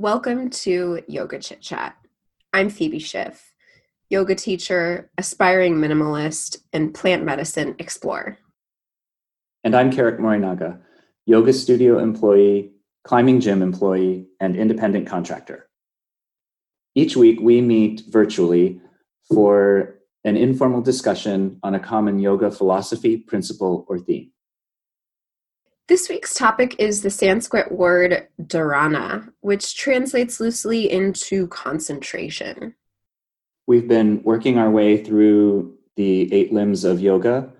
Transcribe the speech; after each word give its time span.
Welcome 0.00 0.48
to 0.64 1.02
Yoga 1.08 1.38
Chit 1.40 1.60
Chat. 1.60 1.94
I'm 2.54 2.70
Phoebe 2.70 2.98
Schiff, 2.98 3.52
yoga 4.08 4.34
teacher, 4.34 5.10
aspiring 5.18 5.74
minimalist, 5.74 6.56
and 6.72 6.94
plant 6.94 7.22
medicine 7.22 7.74
explorer. 7.78 8.38
And 9.62 9.76
I'm 9.76 9.90
Keric 9.90 10.18
Morinaga, 10.18 10.80
yoga 11.26 11.52
studio 11.52 11.98
employee, 11.98 12.72
climbing 13.04 13.40
gym 13.40 13.60
employee, 13.60 14.24
and 14.40 14.56
independent 14.56 15.06
contractor. 15.06 15.68
Each 16.94 17.14
week, 17.14 17.38
we 17.38 17.60
meet 17.60 18.04
virtually 18.08 18.80
for 19.30 19.98
an 20.24 20.38
informal 20.38 20.80
discussion 20.80 21.58
on 21.62 21.74
a 21.74 21.78
common 21.78 22.18
yoga 22.18 22.50
philosophy, 22.50 23.18
principle, 23.18 23.84
or 23.86 23.98
theme. 23.98 24.32
This 25.90 26.08
week's 26.08 26.34
topic 26.34 26.76
is 26.78 27.02
the 27.02 27.10
Sanskrit 27.10 27.72
word 27.72 28.28
dharana, 28.40 29.28
which 29.40 29.76
translates 29.76 30.38
loosely 30.38 30.88
into 30.88 31.48
concentration. 31.48 32.76
We've 33.66 33.88
been 33.88 34.22
working 34.22 34.56
our 34.56 34.70
way 34.70 35.02
through 35.02 35.76
the 35.96 36.32
eight 36.32 36.52
limbs 36.52 36.84
of 36.84 37.00
yoga 37.00 37.50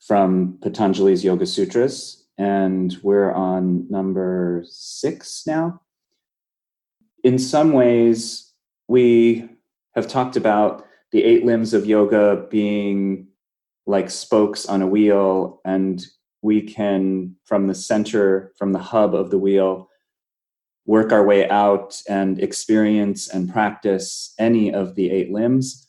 from 0.00 0.56
Patanjali's 0.62 1.22
Yoga 1.22 1.44
Sutras, 1.44 2.24
and 2.38 2.96
we're 3.02 3.30
on 3.32 3.86
number 3.90 4.64
six 4.66 5.42
now. 5.46 5.82
In 7.24 7.38
some 7.38 7.74
ways, 7.74 8.54
we 8.88 9.50
have 9.94 10.08
talked 10.08 10.36
about 10.36 10.86
the 11.12 11.22
eight 11.22 11.44
limbs 11.44 11.74
of 11.74 11.84
yoga 11.84 12.46
being 12.50 13.28
like 13.84 14.08
spokes 14.08 14.64
on 14.64 14.80
a 14.80 14.86
wheel 14.86 15.60
and 15.66 16.06
we 16.46 16.62
can, 16.62 17.34
from 17.44 17.66
the 17.66 17.74
center, 17.74 18.52
from 18.56 18.72
the 18.72 18.78
hub 18.78 19.16
of 19.16 19.30
the 19.30 19.38
wheel, 19.38 19.90
work 20.86 21.10
our 21.10 21.24
way 21.24 21.48
out 21.48 22.00
and 22.08 22.38
experience 22.40 23.28
and 23.28 23.52
practice 23.52 24.32
any 24.38 24.72
of 24.72 24.94
the 24.94 25.10
eight 25.10 25.32
limbs. 25.32 25.88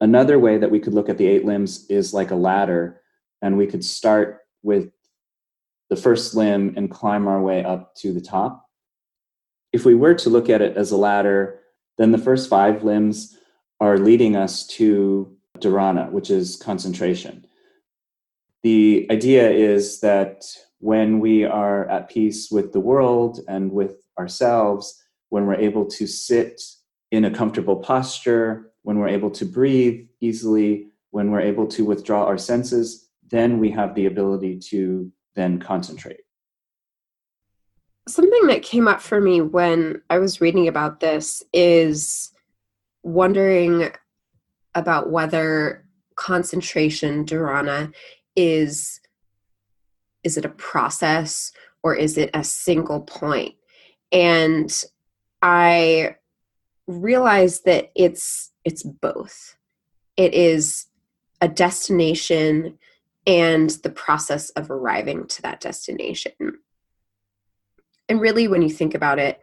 Another 0.00 0.38
way 0.38 0.56
that 0.56 0.70
we 0.70 0.80
could 0.80 0.94
look 0.94 1.10
at 1.10 1.18
the 1.18 1.26
eight 1.26 1.44
limbs 1.44 1.84
is 1.90 2.14
like 2.14 2.30
a 2.30 2.34
ladder, 2.34 3.02
and 3.42 3.58
we 3.58 3.66
could 3.66 3.84
start 3.84 4.40
with 4.62 4.90
the 5.90 5.96
first 5.96 6.34
limb 6.34 6.72
and 6.78 6.90
climb 6.90 7.28
our 7.28 7.42
way 7.42 7.62
up 7.62 7.94
to 7.96 8.14
the 8.14 8.20
top. 8.22 8.64
If 9.74 9.84
we 9.84 9.94
were 9.94 10.14
to 10.14 10.30
look 10.30 10.48
at 10.48 10.62
it 10.62 10.78
as 10.78 10.90
a 10.90 10.96
ladder, 10.96 11.60
then 11.98 12.12
the 12.12 12.26
first 12.26 12.48
five 12.48 12.82
limbs 12.82 13.36
are 13.78 13.98
leading 13.98 14.36
us 14.36 14.66
to 14.78 15.36
dharana, 15.58 16.10
which 16.10 16.30
is 16.30 16.56
concentration 16.56 17.45
the 18.66 19.06
idea 19.12 19.48
is 19.48 20.00
that 20.00 20.44
when 20.80 21.20
we 21.20 21.44
are 21.44 21.88
at 21.88 22.08
peace 22.08 22.50
with 22.50 22.72
the 22.72 22.80
world 22.80 23.38
and 23.46 23.70
with 23.70 23.94
ourselves, 24.18 25.00
when 25.28 25.46
we're 25.46 25.54
able 25.70 25.84
to 25.84 26.04
sit 26.04 26.60
in 27.12 27.24
a 27.24 27.30
comfortable 27.30 27.76
posture, 27.76 28.72
when 28.82 28.98
we're 28.98 29.06
able 29.18 29.30
to 29.30 29.44
breathe 29.44 30.08
easily, 30.20 30.88
when 31.12 31.30
we're 31.30 31.48
able 31.52 31.68
to 31.68 31.84
withdraw 31.84 32.24
our 32.24 32.36
senses, 32.36 33.08
then 33.30 33.60
we 33.60 33.70
have 33.70 33.94
the 33.94 34.06
ability 34.06 34.58
to 34.58 35.12
then 35.36 35.60
concentrate. 35.60 36.22
Something 38.08 38.48
that 38.48 38.64
came 38.64 38.88
up 38.88 39.00
for 39.00 39.20
me 39.20 39.42
when 39.42 40.02
I 40.10 40.18
was 40.18 40.40
reading 40.40 40.66
about 40.66 40.98
this 40.98 41.40
is 41.52 42.32
wondering 43.04 43.92
about 44.74 45.10
whether 45.10 45.84
concentration, 46.16 47.24
dharana, 47.24 47.92
is 48.36 49.00
is 50.22 50.36
it 50.36 50.44
a 50.44 50.50
process 50.50 51.52
or 51.82 51.94
is 51.94 52.18
it 52.18 52.30
a 52.34 52.44
single 52.44 53.00
point? 53.00 53.54
And 54.12 54.84
i 55.42 56.16
realized 56.86 57.64
that 57.64 57.90
it's 57.94 58.52
it's 58.64 58.82
both. 58.82 59.56
It 60.16 60.34
is 60.34 60.86
a 61.40 61.48
destination 61.48 62.78
and 63.26 63.70
the 63.70 63.90
process 63.90 64.50
of 64.50 64.70
arriving 64.70 65.26
to 65.26 65.42
that 65.42 65.60
destination. 65.60 66.32
And 68.08 68.20
really 68.20 68.46
when 68.46 68.62
you 68.62 68.70
think 68.70 68.94
about 68.94 69.18
it 69.18 69.40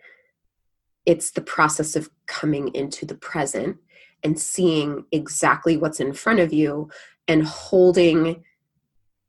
it's 1.05 1.31
the 1.31 1.41
process 1.41 1.95
of 1.95 2.09
coming 2.27 2.73
into 2.73 3.05
the 3.05 3.15
present 3.15 3.77
and 4.23 4.39
seeing 4.39 5.05
exactly 5.11 5.77
what's 5.77 5.99
in 5.99 6.13
front 6.13 6.39
of 6.39 6.53
you 6.53 6.89
and 7.27 7.45
holding 7.45 8.43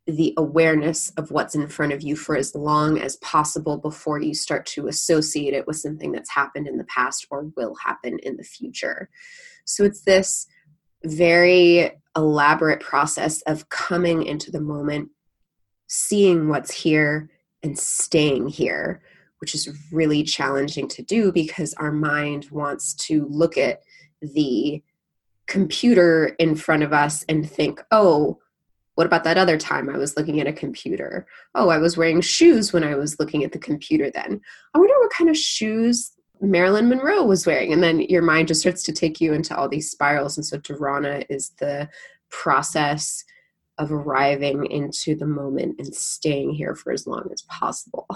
the 0.07 0.35
awareness 0.37 1.11
of 1.11 1.31
what's 1.31 1.55
in 1.55 1.67
front 1.67 1.93
of 1.93 2.03
you 2.03 2.15
for 2.15 2.37
as 2.37 2.55
long 2.55 2.99
as 2.99 3.17
possible 3.17 3.79
before 3.79 4.21
you 4.21 4.35
start 4.35 4.67
to 4.67 4.87
associate 4.87 5.55
it 5.55 5.67
with 5.67 5.77
something 5.77 6.13
that's 6.13 6.31
happened 6.31 6.67
in 6.67 6.77
the 6.77 6.85
past 6.85 7.27
or 7.31 7.51
will 7.57 7.75
happen 7.77 8.19
in 8.23 8.37
the 8.37 8.45
future. 8.45 9.09
So 9.65 9.83
it's 9.83 10.03
this 10.03 10.47
very 11.05 11.91
elaborate 12.17 12.81
process 12.81 13.41
of 13.43 13.69
coming 13.71 14.25
into 14.25 14.51
the 14.51 14.61
moment, 14.61 15.09
seeing 15.87 16.49
what's 16.49 16.73
here, 16.73 17.31
and 17.63 17.79
staying 17.79 18.49
here, 18.49 19.01
which 19.39 19.55
is 19.55 19.71
really 19.91 20.23
challenging 20.23 20.87
to 20.89 21.03
do 21.03 21.33
because 21.33 21.73
our 21.75 21.91
mind 21.91 22.49
wants 22.51 22.93
to 22.93 23.27
look 23.31 23.57
at 23.57 23.81
the 24.21 24.83
computer 25.47 26.37
in 26.39 26.55
front 26.55 26.83
of 26.83 26.93
us 26.93 27.25
and 27.29 27.49
think, 27.49 27.83
oh, 27.91 28.39
what 28.95 29.07
about 29.07 29.25
that 29.25 29.39
other 29.39 29.59
time 29.59 29.89
I 29.89 29.99
was 29.99 30.17
looking 30.17 30.41
at 30.41 30.47
a 30.47 30.53
computer? 30.53 31.27
Oh, 31.55 31.69
I 31.69 31.79
was 31.79 31.97
wearing 31.97 32.21
shoes 32.21 32.73
when 32.73 32.85
I 32.85 32.95
was 32.95 33.19
looking 33.19 33.45
at 33.45 33.53
the 33.53 33.59
computer 33.59 34.11
then. 34.11 34.41
I 34.73 34.79
wonder 34.79 34.95
what 34.99 35.13
kind 35.13 35.29
of 35.29 35.37
shoes 35.37 36.13
Marilyn 36.41 36.89
Monroe 36.89 37.25
was 37.25 37.47
wearing. 37.47 37.73
And 37.73 37.83
then 37.83 38.01
your 38.03 38.23
mind 38.23 38.49
just 38.49 38.61
starts 38.61 38.83
to 38.85 38.93
take 38.93 39.21
you 39.21 39.33
into 39.33 39.57
all 39.57 39.69
these 39.69 39.91
spirals. 39.91 40.37
And 40.37 40.47
so 40.47 40.59
Dharana 40.59 41.25
is 41.29 41.51
the 41.59 41.89
process 42.31 43.25
of 43.79 43.91
arriving 43.91 44.67
into 44.67 45.17
the 45.17 45.27
moment 45.27 45.77
and 45.79 45.95
staying 45.95 46.51
here 46.55 46.75
for 46.75 46.93
as 46.93 47.07
long 47.07 47.29
as 47.33 47.43
possible. 47.43 48.07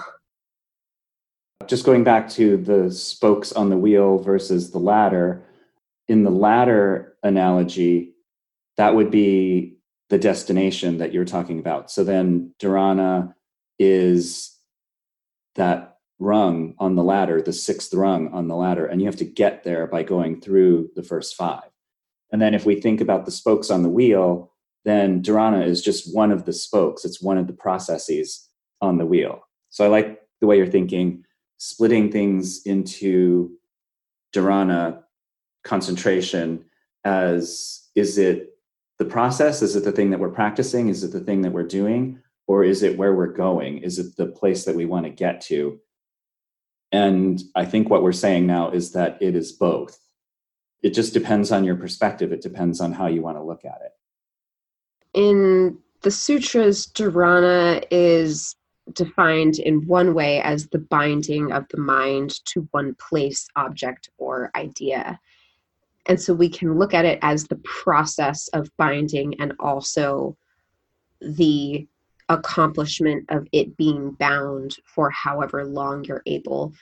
Just 1.67 1.85
going 1.85 2.05
back 2.05 2.29
to 2.31 2.57
the 2.57 2.91
spokes 2.91 3.53
on 3.53 3.69
the 3.69 3.77
wheel 3.77 4.19
versus 4.19 4.71
the 4.71 4.79
ladder, 4.79 5.43
in 6.07 6.23
the 6.23 6.31
ladder 6.31 7.17
analogy, 7.23 8.15
that 8.77 8.95
would 8.95 9.11
be 9.11 9.78
the 10.09 10.19
destination 10.19 10.99
that 10.99 11.13
you're 11.13 11.25
talking 11.25 11.59
about. 11.59 11.91
So 11.91 12.05
then 12.05 12.55
Dharana 12.59 13.35
is 13.79 14.57
that 15.55 15.99
rung 16.19 16.75
on 16.79 16.97
the 16.97 17.03
ladder, 17.03 17.43
the 17.43 17.53
sixth 17.53 17.93
rung 17.95 18.29
on 18.33 18.49
the 18.49 18.57
ladder, 18.57 18.87
and 18.87 19.01
you 19.01 19.07
have 19.07 19.17
to 19.17 19.25
get 19.25 19.65
there 19.65 19.87
by 19.87 20.03
going 20.03 20.41
through 20.41 20.91
the 20.97 21.03
first 21.03 21.37
five. 21.37 21.71
And 22.33 22.43
then 22.43 22.55
if 22.55 22.67
we 22.67 22.81
think 22.81 23.01
about 23.01 23.25
the 23.25 23.31
spokes 23.31 23.71
on 23.71 23.83
the 23.83 23.89
wheel, 23.89 24.53
then 24.85 25.23
Dharana 25.23 25.67
is 25.67 25.83
just 25.83 26.15
one 26.15 26.31
of 26.31 26.45
the 26.45 26.53
spokes, 26.53 27.05
it's 27.05 27.23
one 27.23 27.39
of 27.39 27.47
the 27.47 27.53
processes 27.53 28.49
on 28.81 28.99
the 28.99 29.07
wheel. 29.07 29.43
So 29.71 29.85
I 29.85 29.89
like 29.89 30.21
the 30.41 30.47
way 30.47 30.57
you're 30.57 30.67
thinking, 30.67 31.25
splitting 31.59 32.11
things 32.11 32.63
into 32.65 33.51
Dharana 34.35 35.03
concentration 35.65 36.65
as 37.05 37.89
is 37.95 38.19
it 38.19 38.58
the 38.99 39.05
process? 39.05 39.63
Is 39.63 39.77
it 39.77 39.85
the 39.85 39.93
thing 39.93 40.11
that 40.11 40.21
we're 40.21 40.29
practicing? 40.29 40.89
Is 40.89 41.05
it 41.05 41.13
the 41.13 41.21
thing 41.21 41.43
that 41.43 41.53
we're 41.53 41.63
doing? 41.63 42.21
Or 42.47 42.65
is 42.65 42.83
it 42.83 42.99
where 42.99 43.15
we're 43.15 43.33
going? 43.33 43.79
Is 43.79 43.99
it 43.99 44.17
the 44.17 44.27
place 44.27 44.65
that 44.65 44.75
we 44.75 44.87
want 44.87 45.07
to 45.07 45.11
get 45.11 45.41
to? 45.43 45.79
And 46.91 47.43
I 47.55 47.65
think 47.65 47.91
what 47.91 48.03
we're 48.03 48.13
saying 48.13 48.47
now 48.47 48.71
is 48.71 48.93
that 48.93 49.19
it 49.21 49.37
is 49.37 49.53
both. 49.53 49.99
It 50.83 50.95
just 50.95 51.13
depends 51.13 51.53
on 51.53 51.65
your 51.65 51.77
perspective, 51.77 52.33
it 52.33 52.41
depends 52.41 52.81
on 52.81 52.93
how 52.93 53.09
you 53.09 53.21
want 53.21 53.37
to 53.37 53.43
look 53.43 53.65
at 53.65 53.81
it. 53.85 53.93
In 55.13 55.79
the 56.03 56.11
sutras, 56.11 56.87
dharana 56.87 57.85
is 57.91 58.55
defined 58.93 59.59
in 59.59 59.87
one 59.87 60.15
way 60.15 60.41
as 60.41 60.69
the 60.69 60.79
binding 60.79 61.53
of 61.53 61.67
the 61.71 61.79
mind 61.79 62.43
to 62.47 62.69
one 62.71 62.95
place, 62.95 63.49
object, 63.57 64.09
or 64.19 64.51
idea. 64.55 65.21
And 66.09 66.21
so 66.21 66.33
we 66.33 66.49
can 66.49 66.79
look 66.79 66.95
at 66.95 67.05
it 67.05 67.19
as 67.21 67.45
the 67.45 67.61
process 67.65 68.49
of 68.49 68.75
binding 68.79 69.39
and 69.41 69.53
also 69.61 70.37
the 71.21 71.87
accomplishment 72.31 73.27
of 73.29 73.47
it 73.53 73.77
being 73.77 74.13
bound 74.13 74.77
for 74.85 75.11
however 75.11 75.65
long 75.65 76.05
you're 76.05 76.23
able 76.27 76.73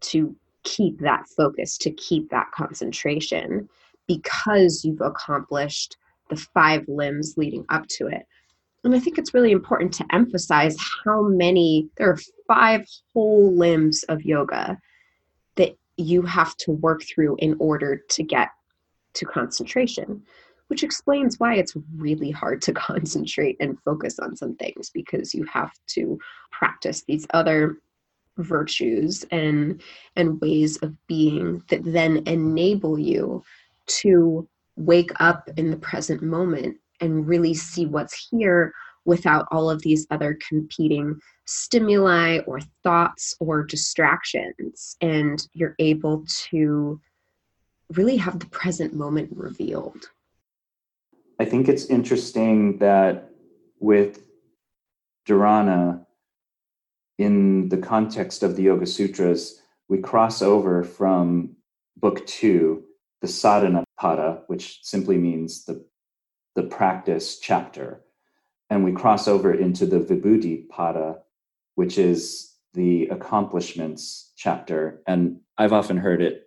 to 0.00 0.34
keep 0.64 0.98
that 1.00 1.28
focus, 1.36 1.76
to 1.78 1.90
keep 1.90 2.30
that 2.30 2.50
concentration, 2.52 3.68
because 4.06 4.84
you've 4.84 5.00
accomplished 5.00 5.96
the 6.30 6.36
five 6.36 6.84
limbs 6.88 7.34
leading 7.36 7.64
up 7.68 7.86
to 7.88 8.06
it. 8.06 8.26
And 8.84 8.94
I 8.94 8.98
think 8.98 9.18
it's 9.18 9.34
really 9.34 9.52
important 9.52 9.92
to 9.94 10.06
emphasize 10.12 10.76
how 11.04 11.22
many, 11.22 11.88
there 11.96 12.10
are 12.10 12.18
five 12.48 12.86
whole 13.12 13.52
limbs 13.54 14.02
of 14.04 14.22
yoga 14.22 14.78
that 15.56 15.76
you 15.96 16.22
have 16.22 16.56
to 16.58 16.72
work 16.72 17.02
through 17.02 17.36
in 17.38 17.54
order 17.58 18.00
to 18.10 18.22
get 18.22 18.48
to 19.14 19.24
concentration, 19.24 20.22
which 20.68 20.82
explains 20.82 21.38
why 21.38 21.54
it's 21.54 21.76
really 21.96 22.30
hard 22.30 22.62
to 22.62 22.72
concentrate 22.88 23.56
and 23.60 23.78
focus 23.84 24.18
on 24.18 24.36
some 24.36 24.54
things 24.56 24.90
because 24.90 25.34
you 25.34 25.44
have 25.44 25.72
to 25.88 26.18
practice 26.50 27.02
these 27.06 27.26
other 27.34 27.78
virtues 28.38 29.26
and 29.30 29.82
and 30.16 30.40
ways 30.40 30.78
of 30.78 30.94
being 31.06 31.62
that 31.68 31.84
then 31.84 32.22
enable 32.26 32.98
you 32.98 33.42
to 33.86 34.48
wake 34.76 35.10
up 35.20 35.50
in 35.58 35.70
the 35.70 35.76
present 35.76 36.22
moment 36.22 36.76
and 37.00 37.28
really 37.28 37.52
see 37.52 37.84
what's 37.84 38.28
here 38.30 38.72
without 39.04 39.46
all 39.50 39.68
of 39.68 39.82
these 39.82 40.06
other 40.10 40.38
competing 40.48 41.18
stimuli 41.44 42.38
or 42.46 42.60
thoughts 42.82 43.34
or 43.40 43.64
distractions. 43.64 44.96
And 45.00 45.44
you're 45.52 45.74
able 45.78 46.24
to 46.50 47.00
really 47.96 48.16
have 48.16 48.38
the 48.38 48.46
present 48.46 48.94
moment 48.94 49.30
revealed 49.34 50.10
i 51.38 51.44
think 51.44 51.68
it's 51.68 51.86
interesting 51.86 52.78
that 52.78 53.30
with 53.80 54.22
dharana 55.28 56.04
in 57.22 57.68
the 57.68 57.78
context 57.78 58.42
of 58.42 58.56
the 58.56 58.64
Yoga 58.64 58.86
Sutras, 58.86 59.60
we 59.88 59.98
cross 59.98 60.42
over 60.42 60.82
from 60.82 61.56
book 61.96 62.26
two, 62.26 62.82
the 63.20 63.28
sadhana 63.28 63.84
pada, 64.00 64.42
which 64.48 64.80
simply 64.82 65.16
means 65.18 65.64
the, 65.64 65.84
the 66.56 66.64
practice 66.64 67.38
chapter, 67.38 68.02
and 68.70 68.84
we 68.84 68.92
cross 68.92 69.28
over 69.28 69.54
into 69.54 69.86
the 69.86 70.00
vibhuti 70.00 70.66
pada, 70.68 71.18
which 71.74 71.98
is 71.98 72.54
the 72.74 73.06
accomplishments 73.06 74.32
chapter. 74.36 75.02
And 75.06 75.40
I've 75.58 75.72
often 75.72 75.98
heard 75.98 76.22
it 76.22 76.44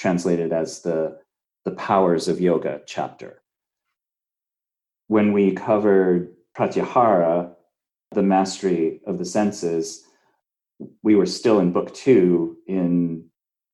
translated 0.00 0.50
as 0.50 0.80
the, 0.80 1.18
the 1.66 1.72
powers 1.72 2.26
of 2.26 2.40
yoga 2.40 2.80
chapter. 2.86 3.42
When 5.08 5.34
we 5.34 5.52
covered 5.52 6.34
pratyahara, 6.56 7.52
the 8.12 8.22
mastery 8.22 9.02
of 9.06 9.18
the 9.18 9.26
senses, 9.26 10.02
we 11.02 11.14
were 11.14 11.26
still 11.26 11.60
in 11.60 11.72
book 11.72 11.92
two 11.92 12.56
in 12.66 13.26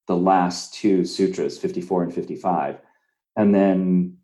the 0.08 0.16
last 0.16 0.74
two 0.74 1.04
sutras, 1.04 1.58
54 1.58 2.02
and 2.02 2.14
55. 2.14 2.78
And 3.36 3.54
then 3.54 4.16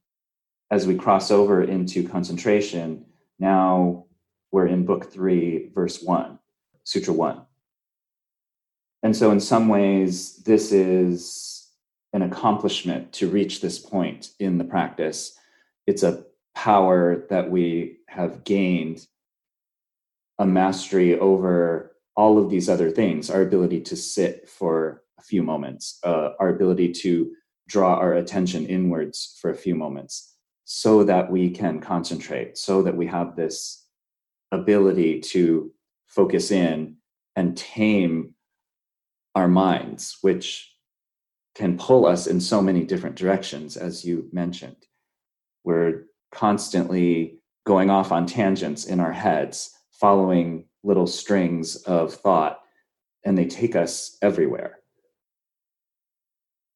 as 0.72 0.88
we 0.88 0.96
cross 0.96 1.31
over 1.31 1.62
into 1.62 2.08
concentration, 2.08 3.04
now 3.38 4.06
we're 4.50 4.66
in 4.66 4.84
book 4.84 5.12
three, 5.12 5.70
verse 5.72 6.02
one, 6.02 6.40
sutra 6.82 7.14
one. 7.14 7.43
And 9.04 9.16
so, 9.16 9.31
in 9.31 9.40
some 9.40 9.69
ways, 9.69 10.37
this 10.44 10.72
is 10.72 11.51
an 12.12 12.23
accomplishment 12.23 13.12
to 13.14 13.29
reach 13.29 13.61
this 13.61 13.79
point 13.79 14.31
in 14.38 14.59
the 14.59 14.64
practice. 14.64 15.37
It's 15.87 16.03
a 16.03 16.25
power 16.55 17.26
that 17.31 17.50
we 17.50 17.99
have 18.09 18.44
gained 18.44 19.06
a 20.38 20.47
mastery 20.47 21.19
over 21.19 21.97
all 22.17 22.38
of 22.38 22.50
these 22.50 22.69
other 22.69 22.91
things 22.91 23.31
our 23.31 23.43
ability 23.43 23.81
to 23.81 23.97
sit 23.97 24.49
for 24.49 25.03
a 25.19 25.23
few 25.23 25.43
moments 25.43 25.99
uh, 26.05 26.31
our 26.41 26.50
ability 26.50 26.93
to 26.93 27.32
draw 27.69 27.94
our 27.94 28.14
attention 28.14 28.67
inwards 28.67 29.38
for 29.41 29.50
a 29.50 29.56
few 29.56 29.75
moments 29.75 30.35
so 30.64 31.05
that 31.05 31.31
we 31.31 31.50
can 31.50 31.81
concentrate 31.81 32.59
so 32.59 32.82
that 32.82 32.97
we 32.97 33.06
have 33.06 33.35
this 33.35 33.87
ability 34.50 35.20
to 35.20 35.73
focus 36.06 36.50
in 36.50 36.97
and 37.37 37.56
tame 37.56 38.35
our 39.35 39.49
minds 39.49 40.19
which 40.20 40.72
can 41.54 41.76
pull 41.76 42.06
us 42.06 42.26
in 42.26 42.40
so 42.40 42.62
many 42.62 42.84
different 42.84 43.16
directions 43.16 43.76
as 43.76 44.04
you 44.04 44.28
mentioned 44.32 44.87
we're 45.64 46.04
constantly 46.32 47.38
going 47.64 47.90
off 47.90 48.10
on 48.10 48.26
tangents 48.26 48.87
in 48.87 49.00
our 49.00 49.12
heads 49.12 49.70
following 49.93 50.64
little 50.82 51.06
strings 51.06 51.76
of 51.76 52.12
thought 52.12 52.60
and 53.25 53.38
they 53.38 53.46
take 53.46 53.76
us 53.76 54.16
everywhere. 54.20 54.78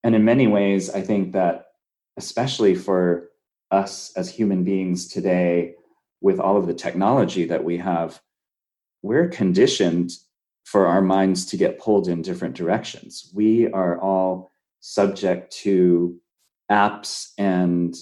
And 0.05 0.14
in 0.14 0.25
many 0.25 0.46
ways, 0.46 0.90
I 0.90 1.00
think 1.00 1.32
that, 1.32 1.67
especially 2.17 2.76
for 2.76 3.31
us 3.73 4.12
as 4.17 4.31
human 4.31 4.62
beings 4.62 5.08
today, 5.08 5.75
with 6.20 6.38
all 6.38 6.56
of 6.56 6.67
the 6.67 6.75
technology 6.75 7.44
that 7.46 7.64
we 7.64 7.78
have, 7.78 8.20
we're 9.02 9.28
conditioned 9.28 10.12
for 10.64 10.87
our 10.87 11.02
minds 11.02 11.46
to 11.46 11.56
get 11.56 11.78
pulled 11.78 12.08
in 12.08 12.23
different 12.23 12.55
directions. 12.55 13.31
We 13.34 13.70
are 13.73 14.00
all 14.00 14.50
subject 14.81 15.52
to 15.52 16.19
apps 16.70 17.32
and 17.38 17.94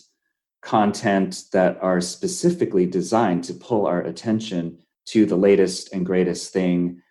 content 0.63 1.45
that 1.53 1.79
are 1.83 2.01
specifically 2.01 2.87
designed 2.87 3.45
to 3.45 3.55
pull 3.55 3.87
our 3.87 4.01
attention 4.01 4.79
to 5.07 5.27
the 5.27 5.37
latest 5.37 5.93
and 5.93 6.07
greatest 6.07 6.53
thing, 6.53 7.03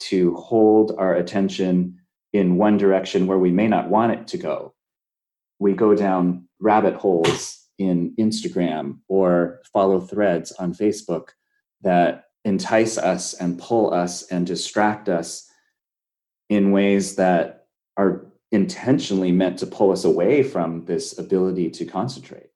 to 0.00 0.34
hold 0.34 0.94
our 0.98 1.14
attention 1.14 1.98
in 2.32 2.56
one 2.56 2.78
direction 2.78 3.26
where 3.26 3.38
we 3.38 3.50
may 3.50 3.68
not 3.68 3.90
want 3.90 4.12
it 4.12 4.26
to 4.28 4.38
go. 4.38 4.74
We 5.58 5.74
go 5.74 5.94
down 5.94 6.48
rabbit 6.58 6.94
holes 6.94 7.58
in 7.78 8.14
Instagram 8.18 9.00
or 9.08 9.60
follow 9.72 10.00
threads 10.00 10.52
on 10.52 10.72
Facebook 10.72 11.28
that 11.82 12.24
entice 12.44 12.96
us 12.96 13.34
and 13.34 13.58
pull 13.58 13.92
us 13.92 14.22
and 14.24 14.46
distract 14.46 15.08
us 15.08 15.48
in 16.48 16.72
ways 16.72 17.16
that 17.16 17.61
intentionally 18.52 19.32
meant 19.32 19.58
to 19.58 19.66
pull 19.66 19.90
us 19.90 20.04
away 20.04 20.42
from 20.42 20.84
this 20.84 21.18
ability 21.18 21.70
to 21.70 21.84
concentrate. 21.84 22.50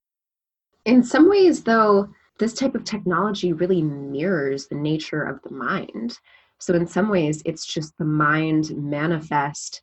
In 0.84 1.02
some 1.02 1.28
ways, 1.28 1.64
though, 1.64 2.08
this 2.38 2.52
type 2.52 2.74
of 2.74 2.84
technology 2.84 3.52
really 3.52 3.82
mirrors 3.82 4.66
the 4.66 4.76
nature 4.76 5.22
of 5.22 5.40
the 5.42 5.50
mind. 5.50 6.18
So, 6.58 6.74
in 6.74 6.86
some 6.86 7.08
ways, 7.08 7.42
it's 7.44 7.66
just 7.66 7.96
the 7.98 8.04
mind 8.04 8.70
manifest 8.76 9.82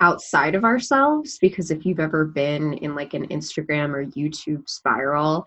outside 0.00 0.54
of 0.54 0.64
ourselves. 0.64 1.38
Because 1.38 1.70
if 1.70 1.86
you've 1.86 2.00
ever 2.00 2.24
been 2.24 2.74
in 2.74 2.94
like 2.94 3.14
an 3.14 3.28
Instagram 3.28 3.94
or 3.94 4.06
YouTube 4.06 4.68
spiral, 4.68 5.46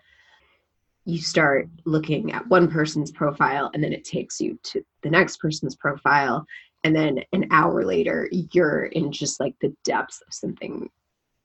you 1.04 1.18
start 1.20 1.68
looking 1.84 2.32
at 2.32 2.46
one 2.48 2.70
person's 2.70 3.10
profile 3.10 3.70
and 3.72 3.82
then 3.82 3.92
it 3.92 4.04
takes 4.04 4.40
you 4.40 4.58
to 4.62 4.84
the 5.02 5.10
next 5.10 5.38
person's 5.38 5.74
profile. 5.74 6.46
And 6.84 6.94
then 6.94 7.20
an 7.32 7.48
hour 7.50 7.84
later, 7.84 8.28
you're 8.52 8.86
in 8.86 9.12
just 9.12 9.40
like 9.40 9.54
the 9.60 9.74
depths 9.84 10.22
of 10.26 10.32
something, 10.32 10.88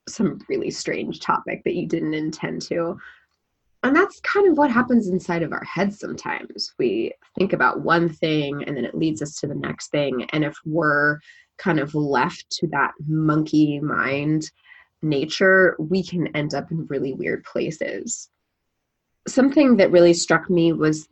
some 0.08 0.40
really 0.48 0.70
strange 0.70 1.20
topic 1.20 1.64
that 1.64 1.76
you 1.76 1.88
didn't 1.88 2.14
intend 2.14 2.62
to 2.64 2.98
and 3.84 3.94
that's 3.94 4.22
kind 4.22 4.48
of 4.50 4.58
what 4.58 4.72
happens 4.72 5.10
inside 5.10 5.44
of 5.44 5.52
our 5.52 5.64
heads 5.66 6.00
sometimes. 6.00 6.74
We 6.80 7.12
think 7.38 7.52
about 7.52 7.82
one 7.82 8.08
thing 8.08 8.64
and 8.64 8.78
then 8.78 8.86
it 8.86 8.96
leads 8.96 9.22
us 9.22 9.36
to 9.36 9.48
the 9.48 9.56
next 9.56 9.92
thing. 9.92 10.26
And 10.32 10.46
if 10.46 10.56
we're 10.66 11.20
kind 11.58 11.80
of 11.80 11.94
left 11.94 12.50
to 12.52 12.68
that 12.68 12.94
monkey 13.08 13.82
mind 13.82 14.50
nature, 15.02 15.76
we 15.80 16.02
can 16.02 16.28
end 16.28 16.54
up 16.54 16.72
in 16.72 16.88
really 16.88 17.14
weird 17.14 17.44
places. 17.44 18.30
Something 19.28 19.76
that 19.78 19.92
really 19.92 20.14
struck 20.14 20.50
me 20.50 20.72
was 20.72 21.10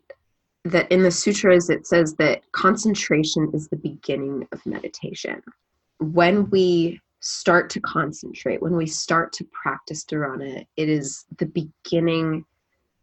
that 0.63 0.91
in 0.91 1.03
the 1.03 1.11
sutras 1.11 1.69
it 1.69 1.87
says 1.87 2.15
that 2.15 2.43
concentration 2.51 3.49
is 3.53 3.67
the 3.67 3.77
beginning 3.77 4.47
of 4.51 4.65
meditation. 4.65 5.41
When 5.99 6.49
we 6.49 6.99
start 7.19 7.69
to 7.71 7.79
concentrate, 7.79 8.61
when 8.61 8.75
we 8.75 8.87
start 8.87 9.33
to 9.33 9.43
practice 9.45 10.03
dharana, 10.03 10.65
it 10.77 10.89
is 10.89 11.25
the 11.37 11.45
beginning 11.45 12.45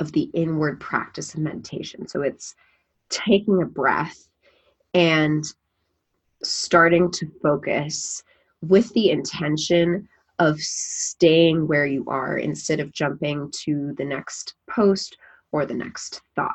of 0.00 0.12
the 0.12 0.30
inward 0.34 0.80
practice 0.80 1.34
of 1.34 1.40
meditation. 1.40 2.06
So 2.06 2.22
it's 2.22 2.54
taking 3.08 3.62
a 3.62 3.66
breath 3.66 4.28
and 4.94 5.44
starting 6.42 7.10
to 7.12 7.26
focus 7.42 8.22
with 8.62 8.92
the 8.94 9.10
intention 9.10 10.08
of 10.38 10.60
staying 10.60 11.66
where 11.66 11.86
you 11.86 12.04
are 12.06 12.38
instead 12.38 12.78
of 12.78 12.92
jumping 12.92 13.50
to 13.64 13.94
the 13.98 14.04
next 14.04 14.54
post 14.70 15.16
or 15.50 15.66
the 15.66 15.74
next 15.74 16.22
thought. 16.36 16.54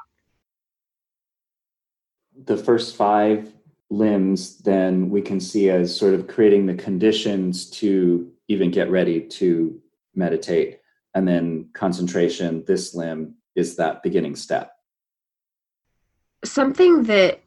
The 2.46 2.58
first 2.58 2.96
five 2.96 3.54
limbs, 3.90 4.58
then 4.60 5.10
we 5.10 5.22
can 5.22 5.40
see 5.40 5.70
as 5.70 5.96
sort 5.96 6.14
of 6.14 6.28
creating 6.28 6.66
the 6.66 6.74
conditions 6.76 7.70
to 7.72 8.32
even 8.48 8.72
get 8.72 8.90
ready 8.90 9.22
to 9.22 9.80
meditate. 10.16 10.80
And 11.16 11.28
then 11.28 11.70
concentration 11.74 12.64
this 12.66 12.96
limb 12.96 13.36
is 13.56 13.76
that 13.76 14.04
beginning 14.04 14.36
step. 14.36 14.72
Something 16.44 17.04
that 17.04 17.44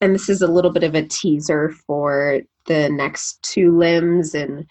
and 0.00 0.14
this 0.14 0.28
is 0.30 0.40
a 0.40 0.50
little 0.50 0.70
bit 0.70 0.82
of 0.82 0.94
a 0.94 1.06
teaser 1.06 1.70
for 1.86 2.40
the 2.66 2.88
next 2.88 3.42
two 3.42 3.76
limbs 3.76 4.34
and 4.34 4.66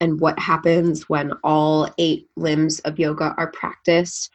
and 0.00 0.20
what 0.20 0.38
happens 0.38 1.08
when 1.08 1.32
all 1.42 1.88
eight 1.96 2.28
limbs 2.36 2.80
of 2.80 2.98
yoga 2.98 3.34
are 3.38 3.50
practiced. 3.52 4.30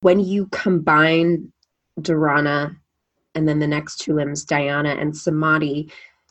When 0.00 0.18
you 0.18 0.46
combine 0.46 1.52
dharana 2.00 2.76
and 3.34 3.48
then 3.48 3.58
the 3.58 3.66
next 3.66 3.96
two 3.96 4.14
limbs 4.14 4.44
dhyana 4.44 5.00
and 5.00 5.16
samadhi 5.16 5.90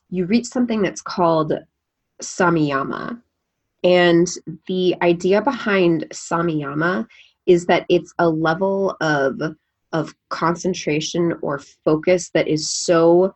you 0.10 0.26
reach 0.26 0.46
something 0.46 0.82
that's 0.82 1.02
called 1.02 1.54
samyama 2.22 3.22
and 3.84 4.28
the 4.68 4.96
idea 5.02 5.42
behind 5.42 6.06
samyama 6.12 7.08
is 7.46 7.66
that 7.66 7.86
it's 7.90 8.14
a 8.20 8.30
level 8.30 8.96
of 9.02 9.42
of 9.92 10.14
concentration 10.30 11.34
or 11.42 11.60
focus 11.84 12.30
that 12.30 12.48
is 12.48 12.70
so 12.70 13.34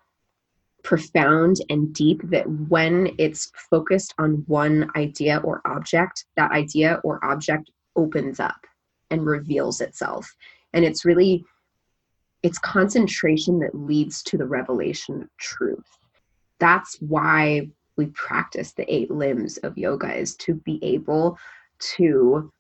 profound 0.84 1.58
and 1.70 1.94
deep 1.94 2.22
that 2.30 2.48
when 2.70 3.10
it's 3.18 3.52
focused 3.70 4.14
on 4.20 4.44
one 4.48 4.90
idea 4.96 5.42
or 5.44 5.62
object, 5.66 6.26
that 6.36 6.52
idea 6.52 7.00
or 7.04 7.24
object 7.26 7.72
opens 7.96 8.40
up 8.40 8.68
and 9.10 9.26
reveals 9.26 9.82
itself. 9.82 10.30
And 10.74 10.84
it's 10.84 11.06
really 11.06 11.46
it's 12.44 12.60
concentration 12.60 13.60
that 13.60 13.74
leads 13.74 14.22
to 14.24 14.38
the 14.38 14.46
revelation 14.46 15.24
of 15.24 15.38
truth. 15.38 15.98
That's 16.60 16.98
why 17.02 17.70
we 17.96 18.08
practice 18.08 18.74
the 18.74 18.92
eight 18.94 19.10
limbs 19.10 19.58
of 19.58 19.78
yoga 19.78 20.14
is 20.14 20.36
to 20.38 20.56
be 20.56 20.80
able 20.84 21.38
to 21.96 22.52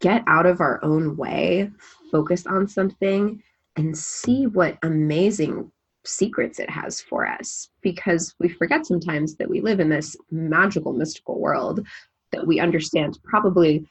get 0.00 0.22
out 0.26 0.46
of 0.46 0.60
our 0.60 0.82
own 0.84 1.16
way, 1.16 1.70
focus 2.10 2.46
on 2.46 2.68
something 2.68 3.42
and 3.76 3.96
see 3.96 4.46
what 4.46 4.78
amazing 4.82 5.70
secrets 6.04 6.58
it 6.58 6.68
has 6.68 7.00
for 7.00 7.26
us 7.26 7.70
because 7.80 8.34
we 8.38 8.48
forget 8.48 8.86
sometimes 8.86 9.36
that 9.36 9.48
we 9.48 9.60
live 9.60 9.80
in 9.80 9.88
this 9.88 10.16
magical 10.30 10.92
mystical 10.92 11.40
world 11.40 11.84
that 12.30 12.46
we 12.46 12.60
understand 12.60 13.18
probably 13.24 13.88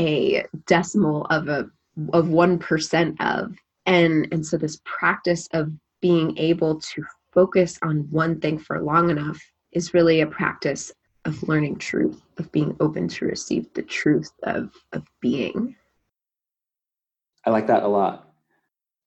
a 0.00 0.44
decimal 0.66 1.26
of 1.26 1.48
a 1.48 1.68
of 2.14 2.26
1% 2.26 3.16
of 3.20 3.54
and 3.86 4.28
and 4.32 4.44
so 4.44 4.56
this 4.56 4.80
practice 4.84 5.48
of 5.52 5.70
being 6.00 6.36
able 6.38 6.80
to 6.80 7.04
focus 7.32 7.78
on 7.82 8.08
one 8.10 8.40
thing 8.40 8.58
for 8.58 8.80
long 8.80 9.10
enough 9.10 9.40
is 9.72 9.94
really 9.94 10.20
a 10.20 10.26
practice 10.26 10.92
of 11.24 11.42
learning 11.48 11.76
truth 11.76 12.20
of 12.38 12.50
being 12.52 12.76
open 12.80 13.08
to 13.08 13.26
receive 13.26 13.66
the 13.74 13.82
truth 13.82 14.32
of 14.42 14.72
of 14.92 15.02
being 15.20 15.74
i 17.46 17.50
like 17.50 17.66
that 17.66 17.82
a 17.82 17.88
lot 17.88 18.32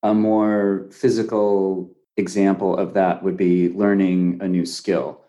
a 0.02 0.14
more 0.14 0.86
physical 0.90 1.96
example 2.16 2.76
of 2.76 2.94
that 2.94 3.22
would 3.22 3.36
be 3.36 3.70
learning 3.70 4.38
a 4.40 4.48
new 4.48 4.64
skill. 4.64 5.22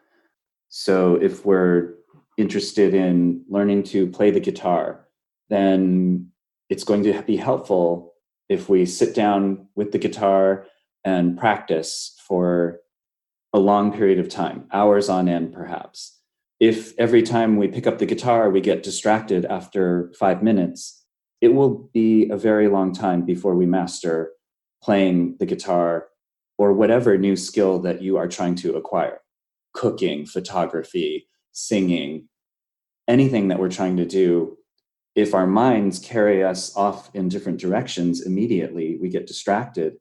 So 0.70 1.16
if 1.16 1.46
we're 1.46 1.96
interested 2.38 2.94
in 2.94 3.44
learning 3.50 3.84
to 3.84 4.08
play 4.08 4.32
the 4.32 4.40
guitar, 4.40 5.08
then 5.50 6.32
it's 6.70 6.84
going 6.84 7.04
to 7.04 7.22
be 7.24 7.38
helpful 7.38 8.14
if 8.50 8.70
we 8.70 8.86
sit 8.86 9.14
down 9.14 9.68
with 9.76 9.92
the 9.92 9.98
guitar 9.98 10.66
and 11.04 11.38
practice 11.38 12.16
for 12.28 12.80
a 13.54 13.60
long 13.60 13.92
period 13.92 14.20
of 14.20 14.30
time, 14.30 14.66
hours 14.72 15.10
on 15.10 15.28
end 15.28 15.54
perhaps. 15.54 16.20
If 16.60 16.98
every 16.98 17.22
time 17.22 17.58
we 17.58 17.68
pick 17.68 17.86
up 17.86 18.00
the 18.00 18.06
guitar 18.06 18.50
we 18.50 18.62
get 18.62 18.84
distracted 18.84 19.46
after 19.46 20.12
five 20.20 20.42
minutes, 20.42 21.06
it 21.40 21.50
will 21.50 21.90
be 21.94 22.30
a 22.30 22.38
very 22.38 22.68
long 22.68 22.94
time 22.94 23.24
before 23.24 23.56
we 23.56 23.66
master 23.66 24.32
playing 24.82 25.38
the 25.40 25.46
guitar 25.46 26.08
or 26.58 26.74
whatever 26.74 27.18
new 27.18 27.36
skill 27.36 27.80
that 27.80 28.02
you 28.02 28.18
are 28.18 28.28
trying 28.28 28.56
to 28.56 28.76
acquire 28.76 29.22
cooking, 29.74 30.26
photography, 30.26 31.28
singing, 31.52 32.28
anything 33.08 33.48
that 33.50 33.60
we're 33.60 33.70
trying 33.70 33.98
to 33.98 34.06
do. 34.06 34.58
If 35.18 35.34
our 35.34 35.48
minds 35.48 35.98
carry 35.98 36.44
us 36.44 36.76
off 36.78 37.10
in 37.16 37.28
different 37.28 37.60
directions 37.60 38.22
immediately, 38.22 39.00
we 39.02 39.10
get 39.10 39.26
distracted. 39.26 39.98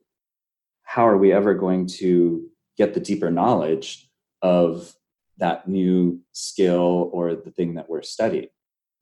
How 0.83 1.09
are 1.09 1.17
we 1.17 1.33
ever 1.33 1.55
going 1.55 1.87
to 2.01 2.47
get 2.77 2.93
the 2.93 3.01
deeper 3.01 3.31
knowledge 3.31 4.11
of 4.43 4.95
that 5.39 5.67
new 5.67 6.21
skill 6.33 7.09
or 7.15 7.35
the 7.35 7.51
thing 7.51 7.77
that 7.77 7.89
we're 7.89 8.03
studying? 8.03 8.49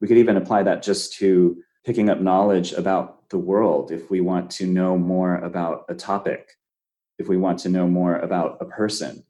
We 0.01 0.07
could 0.07 0.19
even 0.19 0.37
apply 0.37 0.63
that 0.63 0.85
just 0.85 1.15
to 1.15 1.59
picking 1.85 2.09
up 2.09 2.21
knowledge 2.21 2.73
about 2.73 3.29
the 3.29 3.39
world 3.39 3.91
if 3.91 4.09
we 4.09 4.21
want 4.21 4.53
to 4.53 4.67
know 4.67 4.97
more 4.97 5.35
about 5.39 5.85
a 5.89 5.95
topic 5.95 6.49
if 7.19 7.29
we 7.29 7.37
want 7.37 7.59
to 7.61 7.69
know 7.69 7.89
more 7.89 8.17
about 8.17 8.59
a 8.61 8.65
person. 8.65 9.25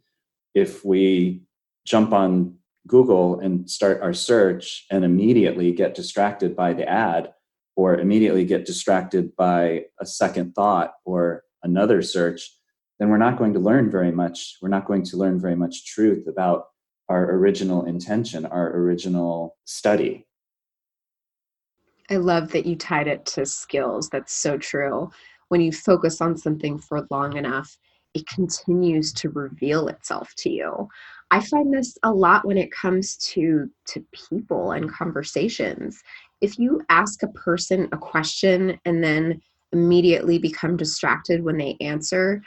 If 0.55 0.85
we 0.85 1.43
jump 1.87 2.13
on 2.13 2.57
Google 2.87 3.41
and 3.41 3.69
start 3.71 4.03
our 4.03 4.13
search 4.13 4.87
and 4.91 5.05
immediately 5.05 5.73
get 5.73 5.95
distracted 5.95 6.55
by 6.55 6.73
the 6.73 6.89
ad 6.89 7.33
or 7.77 7.99
immediately 7.99 8.45
get 8.45 8.67
distracted 8.67 9.35
by 9.37 9.85
a 10.01 10.07
second 10.07 10.55
thought 10.55 10.95
or 11.05 11.45
another 11.63 12.03
search, 12.03 12.57
then 12.99 13.09
we're 13.09 13.17
not 13.17 13.39
going 13.39 13.55
to 13.55 13.59
learn 13.59 13.91
very 13.91 14.13
much. 14.13 14.59
We're 14.63 14.69
not 14.69 14.87
going 14.87 15.03
to 15.05 15.17
learn 15.17 15.41
very 15.41 15.57
much 15.57 15.87
truth 15.87 16.27
about 16.29 16.67
our 17.09 17.33
original 17.33 17.85
intention, 17.85 18.47
our 18.47 18.77
original 18.77 19.57
study. 19.65 20.27
I 22.11 22.17
love 22.17 22.53
that 22.53 22.67
you 22.67 22.77
tied 22.77 23.09
it 23.09 23.25
to 23.27 23.47
skills. 23.47 24.11
That's 24.11 24.33
so 24.33 24.59
true 24.59 25.11
when 25.49 25.61
you 25.61 25.73
focus 25.73 26.21
on 26.21 26.37
something 26.37 26.79
for 26.79 27.07
long 27.11 27.37
enough, 27.37 27.79
it 28.15 28.27
continues 28.27 29.13
to 29.13 29.31
reveal 29.31 29.89
itself 29.89 30.33
to 30.39 30.51
you. 30.51 30.89
I 31.31 31.41
find 31.41 31.73
this 31.73 31.99
a 32.03 32.13
lot 32.13 32.47
when 32.47 32.59
it 32.59 32.71
comes 32.73 33.17
to 33.33 33.69
to 33.87 34.05
people 34.13 34.73
and 34.73 34.91
conversations. 34.91 36.03
If 36.41 36.59
you 36.59 36.83
ask 36.91 37.23
a 37.23 37.29
person 37.29 37.89
a 37.93 37.97
question 37.97 38.79
and 38.85 39.03
then 39.03 39.41
immediately 39.73 40.39
become 40.39 40.77
distracted 40.77 41.43
when 41.43 41.57
they 41.57 41.77
answer, 41.81 42.43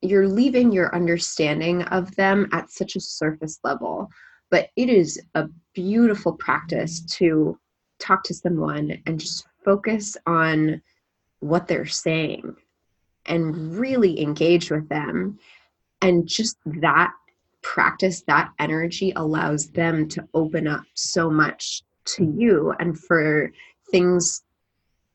you're 0.00 0.28
leaving 0.28 0.72
your 0.72 0.94
understanding 0.94 1.82
of 1.84 2.14
them 2.16 2.48
at 2.52 2.70
such 2.70 2.96
a 2.96 3.00
surface 3.00 3.58
level. 3.62 4.08
But 4.50 4.68
it 4.76 4.88
is 4.88 5.20
a 5.34 5.48
beautiful 5.74 6.32
practice 6.32 7.00
to 7.16 7.58
talk 7.98 8.24
to 8.24 8.34
someone 8.34 9.00
and 9.06 9.18
just 9.18 9.46
focus 9.64 10.16
on 10.26 10.82
what 11.40 11.66
they're 11.68 11.86
saying 11.86 12.56
and 13.26 13.76
really 13.78 14.20
engage 14.20 14.70
with 14.70 14.88
them. 14.88 15.38
And 16.00 16.26
just 16.26 16.56
that 16.66 17.12
practice, 17.62 18.22
that 18.26 18.50
energy 18.58 19.12
allows 19.16 19.70
them 19.70 20.08
to 20.08 20.26
open 20.34 20.66
up 20.66 20.82
so 20.94 21.30
much 21.30 21.82
to 22.04 22.24
you 22.24 22.74
and 22.78 22.98
for 22.98 23.52
things 23.90 24.42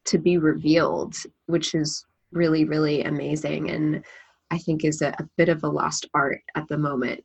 to 0.05 0.17
be 0.17 0.37
revealed, 0.37 1.15
which 1.47 1.75
is 1.75 2.05
really, 2.31 2.65
really 2.65 3.03
amazing. 3.03 3.69
And 3.69 4.03
I 4.49 4.57
think 4.57 4.85
is 4.85 5.01
a, 5.01 5.09
a 5.19 5.27
bit 5.35 5.49
of 5.49 5.63
a 5.63 5.69
lost 5.69 6.07
art 6.13 6.41
at 6.55 6.67
the 6.67 6.77
moment. 6.77 7.23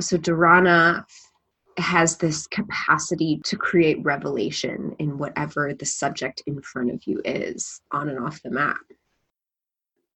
So, 0.00 0.16
Dharana 0.16 1.04
has 1.76 2.16
this 2.16 2.46
capacity 2.46 3.40
to 3.44 3.56
create 3.56 4.02
revelation 4.04 4.94
in 4.98 5.18
whatever 5.18 5.74
the 5.74 5.86
subject 5.86 6.42
in 6.46 6.60
front 6.62 6.90
of 6.90 7.06
you 7.06 7.20
is 7.24 7.80
on 7.90 8.08
and 8.08 8.18
off 8.18 8.42
the 8.42 8.50
map. 8.50 8.80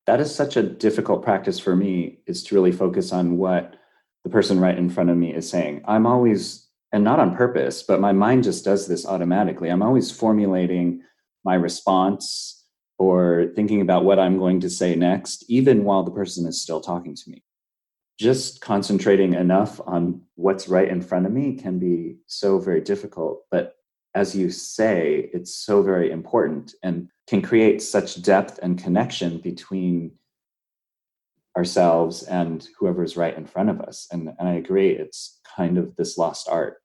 That 0.07 0.21
is 0.21 0.35
such 0.35 0.57
a 0.57 0.63
difficult 0.63 1.23
practice 1.23 1.59
for 1.59 1.75
me 1.75 2.19
is 2.27 2.43
to 2.45 2.55
really 2.55 2.73
focus 2.73 3.13
on 3.13 3.39
what 3.39 3.77
the 4.25 4.31
person 4.31 4.59
right 4.59 4.77
in 4.77 4.91
front 4.91 5.11
of 5.11 5.17
me 5.17 5.35
is 5.35 5.49
saying. 5.49 5.83
I'm 5.87 6.07
always, 6.07 6.67
and 6.93 7.05
not 7.05 7.21
on 7.21 7.37
purpose, 7.37 7.83
but 7.83 8.01
my 8.01 8.13
mind 8.13 8.45
just 8.45 8.65
does 8.65 8.89
this 8.89 9.07
automatically. 9.07 9.69
I'm 9.69 9.83
always 9.83 10.11
formulating 10.11 11.03
my 11.45 11.55
response 11.55 12.65
or 12.99 13.53
thinking 13.55 13.81
about 13.81 14.05
what 14.05 14.19
I'm 14.19 14.39
going 14.39 14.61
to 14.61 14.71
say 14.71 14.97
next, 14.97 15.45
even 15.49 15.85
while 15.85 16.03
the 16.05 16.11
person 16.11 16.47
is 16.47 16.63
still 16.63 16.81
talking 16.81 17.15
to 17.15 17.31
me 17.31 17.43
just 18.19 18.61
concentrating 18.61 19.35
enough 19.35 19.81
on 19.87 20.21
what's 20.37 20.69
right 20.69 20.89
in 20.89 21.03
front 21.03 21.27
of 21.27 21.33
me 21.33 21.55
can 21.55 21.79
be 21.79 22.17
so 22.27 22.59
very 22.59 22.81
difficult. 22.81 23.43
But 23.51 23.75
as 24.15 24.37
you 24.37 24.51
say, 24.51 25.31
it's 25.33 25.55
so 25.55 25.83
very 25.83 26.11
important 26.11 26.75
and 26.83 27.09
can 27.27 27.43
create 27.43 27.83
such 27.83 28.23
depth 28.23 28.61
and 28.63 28.81
connection 28.81 29.39
between 29.39 30.13
ourselves 31.57 32.25
and 32.25 32.67
whoever's 32.79 33.17
right 33.17 33.37
in 33.37 33.47
front 33.47 33.71
of 33.71 33.81
us. 33.81 34.09
And, 34.11 34.31
and 34.39 34.49
I 34.49 34.55
agree, 34.55 34.91
it's 34.91 35.41
kind 35.57 35.79
of 35.79 35.95
this 35.97 36.19
lost 36.19 36.49
art. 36.49 36.79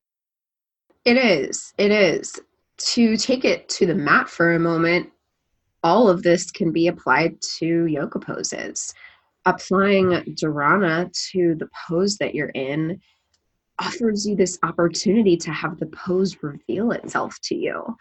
It 1.06 1.18
is. 1.18 1.74
It 1.78 1.92
is. 1.92 2.40
To 2.78 3.18
take 3.18 3.46
it 3.46 3.68
to 3.70 3.86
the 3.86 3.96
mat 3.96 4.30
for 4.30 4.54
a 4.54 4.60
moment, 4.60 5.10
all 5.84 6.10
of 6.10 6.24
this 6.24 6.52
can 6.52 6.72
be 6.72 6.88
applied 6.88 7.42
to 7.58 7.86
yoga 7.86 8.20
poses 8.20 8.94
applying 9.46 10.10
dharana 10.36 11.12
to 11.32 11.56
the 11.56 11.70
pose 11.88 12.18
that 12.18 12.36
you're 12.36 12.50
in 12.50 13.00
offers 13.80 14.28
you 14.28 14.36
this 14.36 14.60
opportunity 14.64 15.38
to 15.38 15.52
have 15.52 15.80
the 15.80 15.86
pose 15.88 16.38
reveal 16.42 16.92
itself 16.92 17.38
to 17.42 17.56
you. 17.56 17.96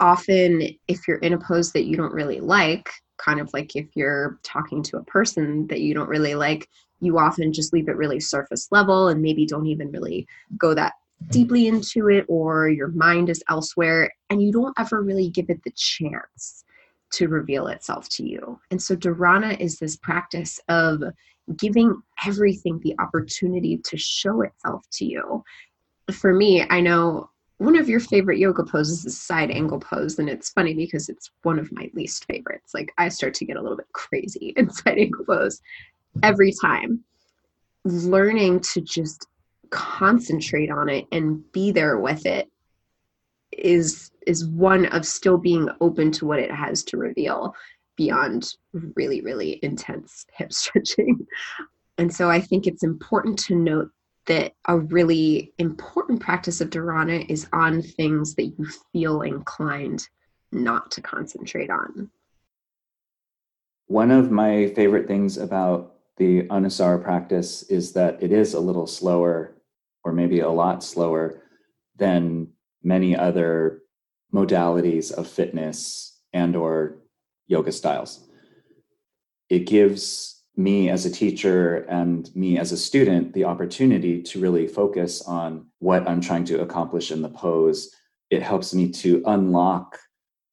Often, 0.00 0.68
if 0.88 1.08
you're 1.08 1.18
in 1.18 1.32
a 1.32 1.38
pose 1.38 1.72
that 1.72 1.84
you 1.84 1.96
don't 1.96 2.12
really 2.12 2.40
like, 2.40 2.90
kind 3.22 3.40
of 3.40 3.50
like 3.52 3.76
if 3.76 3.86
you're 3.94 4.38
talking 4.42 4.82
to 4.82 4.96
a 4.96 5.04
person 5.04 5.66
that 5.68 5.80
you 5.80 5.94
don't 5.94 6.08
really 6.08 6.34
like, 6.34 6.68
you 7.00 7.18
often 7.18 7.52
just 7.52 7.72
leave 7.72 7.88
it 7.88 7.96
really 7.96 8.20
surface 8.20 8.68
level 8.70 9.08
and 9.08 9.22
maybe 9.22 9.46
don't 9.46 9.66
even 9.66 9.90
really 9.90 10.26
go 10.58 10.74
that 10.74 10.94
deeply 11.28 11.68
into 11.68 12.08
it, 12.08 12.24
or 12.28 12.68
your 12.68 12.88
mind 12.88 13.28
is 13.28 13.44
elsewhere, 13.48 14.12
and 14.28 14.42
you 14.42 14.50
don't 14.50 14.74
ever 14.78 15.02
really 15.02 15.28
give 15.28 15.50
it 15.50 15.62
the 15.64 15.72
chance 15.76 16.64
to 17.12 17.28
reveal 17.28 17.68
itself 17.68 18.08
to 18.08 18.24
you. 18.24 18.58
And 18.70 18.82
so 18.82 18.96
dharana 18.96 19.58
is 19.60 19.78
this 19.78 19.96
practice 19.96 20.58
of 20.68 21.02
giving 21.56 22.02
everything 22.26 22.80
the 22.80 22.94
opportunity 22.98 23.76
to 23.78 23.96
show 23.96 24.42
itself 24.42 24.84
to 24.92 25.04
you. 25.04 25.44
For 26.10 26.32
me, 26.32 26.64
I 26.68 26.80
know 26.80 27.30
one 27.62 27.76
of 27.76 27.88
your 27.88 28.00
favorite 28.00 28.38
yoga 28.38 28.64
poses 28.64 29.04
is 29.04 29.20
side 29.20 29.50
angle 29.50 29.78
pose 29.78 30.18
and 30.18 30.28
it's 30.28 30.50
funny 30.50 30.74
because 30.74 31.08
it's 31.08 31.30
one 31.42 31.58
of 31.58 31.70
my 31.72 31.90
least 31.94 32.24
favorites 32.24 32.72
like 32.74 32.92
i 32.98 33.08
start 33.08 33.34
to 33.34 33.44
get 33.44 33.56
a 33.56 33.60
little 33.60 33.76
bit 33.76 33.92
crazy 33.92 34.52
in 34.56 34.70
side 34.70 34.98
angle 34.98 35.24
pose 35.24 35.60
every 36.22 36.52
time. 36.60 37.02
Learning 37.84 38.60
to 38.60 38.80
just 38.80 39.26
concentrate 39.70 40.70
on 40.70 40.88
it 40.88 41.06
and 41.12 41.50
be 41.52 41.72
there 41.72 41.98
with 41.98 42.26
it 42.26 42.48
is 43.52 44.10
is 44.26 44.46
one 44.46 44.86
of 44.86 45.04
still 45.04 45.36
being 45.38 45.68
open 45.80 46.12
to 46.12 46.26
what 46.26 46.38
it 46.38 46.50
has 46.50 46.82
to 46.84 46.96
reveal 46.96 47.54
beyond 47.96 48.54
really 48.94 49.20
really 49.22 49.58
intense 49.62 50.26
hip 50.36 50.52
stretching 50.52 51.26
and 51.98 52.14
so 52.14 52.30
i 52.30 52.38
think 52.38 52.66
it's 52.66 52.82
important 52.82 53.38
to 53.38 53.54
note 53.54 53.90
that 54.26 54.54
a 54.66 54.78
really 54.78 55.52
important 55.58 56.20
practice 56.20 56.60
of 56.60 56.70
dharana 56.70 57.28
is 57.28 57.46
on 57.52 57.82
things 57.82 58.34
that 58.36 58.54
you 58.58 58.66
feel 58.92 59.22
inclined 59.22 60.08
not 60.52 60.90
to 60.92 61.00
concentrate 61.00 61.70
on. 61.70 62.10
One 63.86 64.10
of 64.10 64.30
my 64.30 64.68
favorite 64.74 65.08
things 65.08 65.38
about 65.38 65.94
the 66.18 66.42
anusara 66.44 67.02
practice 67.02 67.62
is 67.64 67.92
that 67.94 68.22
it 68.22 68.32
is 68.32 68.54
a 68.54 68.60
little 68.60 68.86
slower 68.86 69.56
or 70.04 70.12
maybe 70.12 70.40
a 70.40 70.48
lot 70.48 70.84
slower 70.84 71.42
than 71.96 72.48
many 72.82 73.16
other 73.16 73.82
modalities 74.32 75.12
of 75.12 75.28
fitness 75.28 76.20
and 76.32 76.56
or 76.56 76.98
yoga 77.46 77.72
styles. 77.72 78.28
It 79.48 79.66
gives 79.66 80.41
me 80.56 80.90
as 80.90 81.06
a 81.06 81.10
teacher 81.10 81.86
and 81.88 82.34
me 82.36 82.58
as 82.58 82.72
a 82.72 82.76
student 82.76 83.32
the 83.32 83.44
opportunity 83.44 84.22
to 84.22 84.40
really 84.40 84.66
focus 84.66 85.22
on 85.22 85.66
what 85.78 86.06
i'm 86.06 86.20
trying 86.20 86.44
to 86.44 86.60
accomplish 86.60 87.10
in 87.10 87.22
the 87.22 87.28
pose. 87.28 87.90
It 88.30 88.42
helps 88.42 88.74
me 88.74 88.90
to 88.92 89.22
unlock 89.26 89.98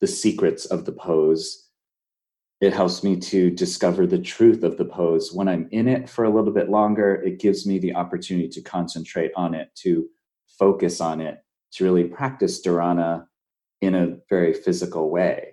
the 0.02 0.08
secrets 0.08 0.66
of 0.66 0.86
the 0.86 0.92
pose. 0.92 1.70
It 2.62 2.74
helps 2.74 3.04
me 3.04 3.18
to 3.18 3.50
discover 3.52 4.06
the 4.06 4.20
truth 4.20 4.64
of 4.64 4.78
the 4.78 4.86
pose. 4.86 5.34
When 5.34 5.50
i'm 5.50 5.68
in 5.72 5.88
it 5.88 6.10
for 6.10 6.24
a 6.26 6.30
little 6.30 6.54
bit 6.54 6.70
longer 6.70 7.16
it 7.16 7.40
gives 7.40 7.66
me 7.66 7.80
the 7.80 7.96
opportunity 7.96 8.50
to 8.50 8.62
concentrate 8.62 9.32
on 9.36 9.54
it 9.54 9.70
to 9.84 10.08
focus 10.58 11.02
on 11.02 11.20
it 11.22 11.44
to 11.74 11.84
really 11.84 12.06
practice 12.06 12.62
dharana 12.62 13.26
in 13.82 13.96
a 13.96 14.18
very 14.30 14.54
physical 14.54 15.10
way. 15.10 15.49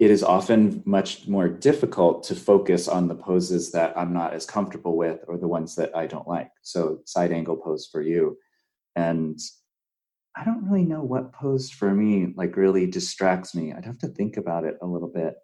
It 0.00 0.10
is 0.10 0.24
often 0.24 0.82
much 0.86 1.28
more 1.28 1.46
difficult 1.46 2.24
to 2.24 2.34
focus 2.34 2.88
on 2.88 3.06
the 3.06 3.14
poses 3.14 3.70
that 3.72 3.96
I'm 3.98 4.14
not 4.14 4.32
as 4.32 4.46
comfortable 4.46 4.96
with 4.96 5.20
or 5.28 5.36
the 5.36 5.46
ones 5.46 5.76
that 5.76 5.94
I 5.94 6.06
don't 6.06 6.26
like. 6.26 6.50
So, 6.62 7.02
side 7.04 7.32
angle 7.32 7.56
pose 7.56 7.86
for 7.86 8.00
you. 8.00 8.38
And 8.96 9.38
I 10.34 10.44
don't 10.44 10.64
really 10.64 10.86
know 10.86 11.02
what 11.02 11.34
pose 11.34 11.70
for 11.70 11.92
me 11.94 12.32
like 12.34 12.56
really 12.56 12.86
distracts 12.86 13.54
me. 13.54 13.74
I'd 13.74 13.84
have 13.84 13.98
to 13.98 14.08
think 14.08 14.38
about 14.38 14.64
it 14.64 14.78
a 14.80 14.86
little 14.86 15.08
bit. 15.08 15.34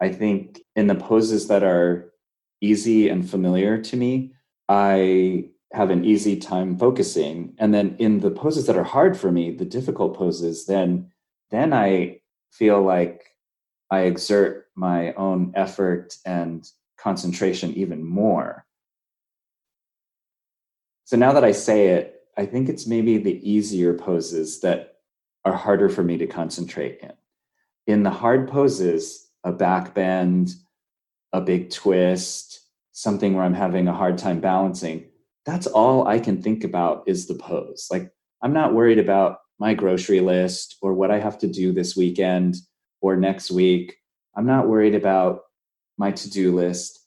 I 0.00 0.10
think 0.10 0.60
in 0.76 0.86
the 0.86 0.94
poses 0.94 1.48
that 1.48 1.62
are 1.62 2.12
easy 2.60 3.08
and 3.08 3.28
familiar 3.28 3.80
to 3.80 3.96
me, 3.96 4.34
I 4.68 5.48
have 5.72 5.88
an 5.88 6.04
easy 6.04 6.36
time 6.36 6.78
focusing 6.78 7.54
and 7.58 7.72
then 7.72 7.96
in 7.98 8.20
the 8.20 8.30
poses 8.30 8.66
that 8.66 8.76
are 8.76 8.84
hard 8.84 9.16
for 9.16 9.30
me 9.30 9.50
the 9.50 9.66
difficult 9.66 10.16
poses 10.16 10.64
then 10.64 11.10
then 11.50 11.74
i 11.74 12.18
feel 12.52 12.82
like 12.82 13.34
i 13.90 14.00
exert 14.00 14.66
my 14.74 15.12
own 15.14 15.52
effort 15.54 16.16
and 16.24 16.70
concentration 16.98 17.72
even 17.74 18.04
more 18.04 18.64
so 21.04 21.16
now 21.16 21.32
that 21.32 21.44
i 21.44 21.52
say 21.52 21.88
it 21.88 22.22
i 22.36 22.44
think 22.44 22.68
it's 22.68 22.86
maybe 22.86 23.18
the 23.18 23.48
easier 23.48 23.94
poses 23.94 24.60
that 24.60 24.96
are 25.44 25.54
harder 25.54 25.88
for 25.88 26.02
me 26.02 26.16
to 26.18 26.26
concentrate 26.26 26.98
in 27.02 27.12
in 27.86 28.02
the 28.02 28.10
hard 28.10 28.48
poses 28.48 29.28
a 29.44 29.52
back 29.52 29.94
bend 29.94 30.50
a 31.32 31.40
big 31.40 31.70
twist 31.70 32.60
something 32.92 33.34
where 33.34 33.44
i'm 33.44 33.54
having 33.54 33.86
a 33.88 33.94
hard 33.94 34.18
time 34.18 34.40
balancing 34.40 35.04
that's 35.48 35.66
all 35.66 36.06
I 36.06 36.18
can 36.18 36.42
think 36.42 36.62
about 36.62 37.04
is 37.06 37.26
the 37.26 37.34
pose. 37.34 37.88
Like 37.90 38.12
I'm 38.42 38.52
not 38.52 38.74
worried 38.74 38.98
about 38.98 39.38
my 39.58 39.74
grocery 39.74 40.20
list 40.20 40.76
or 40.82 40.94
what 40.94 41.10
I 41.10 41.18
have 41.18 41.38
to 41.38 41.48
do 41.48 41.72
this 41.72 41.96
weekend 41.96 42.56
or 43.00 43.16
next 43.16 43.50
week. 43.50 43.96
I'm 44.36 44.46
not 44.46 44.68
worried 44.68 44.94
about 44.94 45.42
my 45.96 46.12
to-do 46.12 46.54
list. 46.54 47.00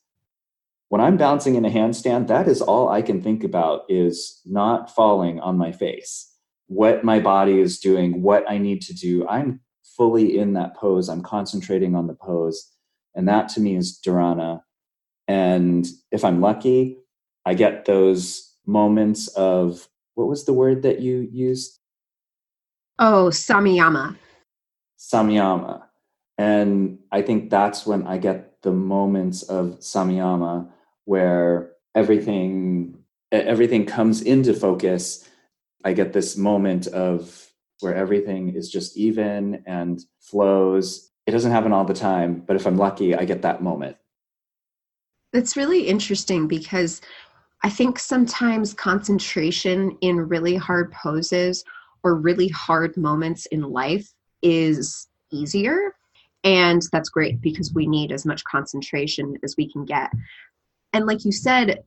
When 0.89 0.99
I'm 0.99 1.15
bouncing 1.15 1.55
in 1.55 1.63
a 1.63 1.69
handstand, 1.69 2.27
that 2.27 2.47
is 2.47 2.61
all 2.61 2.89
I 2.89 3.01
can 3.01 3.21
think 3.21 3.43
about 3.45 3.83
is 3.87 4.41
not 4.45 4.93
falling 4.93 5.39
on 5.39 5.57
my 5.57 5.71
face. 5.71 6.29
What 6.67 7.03
my 7.05 7.19
body 7.19 7.59
is 7.59 7.79
doing, 7.79 8.21
what 8.21 8.49
I 8.49 8.57
need 8.57 8.81
to 8.83 8.93
do. 8.93 9.25
I'm 9.27 9.61
fully 9.95 10.37
in 10.37 10.53
that 10.53 10.75
pose. 10.75 11.07
I'm 11.07 11.21
concentrating 11.21 11.95
on 11.95 12.07
the 12.07 12.13
pose. 12.13 12.69
And 13.15 13.27
that 13.27 13.49
to 13.49 13.61
me 13.61 13.75
is 13.75 13.99
dharana. 14.05 14.61
And 15.27 15.87
if 16.11 16.25
I'm 16.25 16.41
lucky, 16.41 16.97
I 17.45 17.53
get 17.53 17.85
those 17.85 18.53
moments 18.65 19.27
of 19.29 19.87
what 20.15 20.27
was 20.27 20.45
the 20.45 20.53
word 20.53 20.83
that 20.83 20.99
you 20.99 21.27
used? 21.31 21.80
Oh, 23.03 23.29
samyama. 23.31 24.15
Samyama. 24.99 25.81
And 26.37 26.99
I 27.11 27.23
think 27.23 27.49
that's 27.49 27.83
when 27.83 28.05
I 28.05 28.19
get 28.19 28.61
the 28.61 28.71
moments 28.71 29.41
of 29.41 29.79
samyama 29.79 30.69
where 31.05 31.71
everything 31.95 32.99
everything 33.31 33.87
comes 33.87 34.21
into 34.21 34.53
focus. 34.53 35.27
I 35.83 35.93
get 35.93 36.13
this 36.13 36.37
moment 36.37 36.85
of 36.87 37.47
where 37.79 37.95
everything 37.95 38.53
is 38.53 38.69
just 38.69 38.95
even 38.95 39.63
and 39.65 39.99
flows. 40.19 41.09
It 41.25 41.31
doesn't 41.31 41.51
happen 41.51 41.73
all 41.73 41.85
the 41.85 41.95
time, 41.95 42.43
but 42.45 42.55
if 42.55 42.67
I'm 42.67 42.77
lucky, 42.77 43.15
I 43.15 43.25
get 43.25 43.41
that 43.41 43.63
moment. 43.63 43.97
It's 45.33 45.57
really 45.57 45.87
interesting 45.87 46.47
because 46.47 47.01
I 47.63 47.69
think 47.69 47.97
sometimes 47.97 48.75
concentration 48.75 49.97
in 50.01 50.27
really 50.27 50.55
hard 50.55 50.91
poses 50.91 51.63
or 52.03 52.15
really 52.15 52.47
hard 52.49 52.95
moments 52.97 53.45
in 53.47 53.61
life 53.61 54.07
is 54.41 55.07
easier. 55.31 55.93
And 56.43 56.81
that's 56.91 57.09
great 57.09 57.41
because 57.41 57.73
we 57.73 57.87
need 57.87 58.11
as 58.11 58.25
much 58.25 58.43
concentration 58.43 59.35
as 59.43 59.55
we 59.57 59.71
can 59.71 59.85
get. 59.85 60.09
And 60.93 61.05
like 61.05 61.23
you 61.23 61.31
said, 61.31 61.83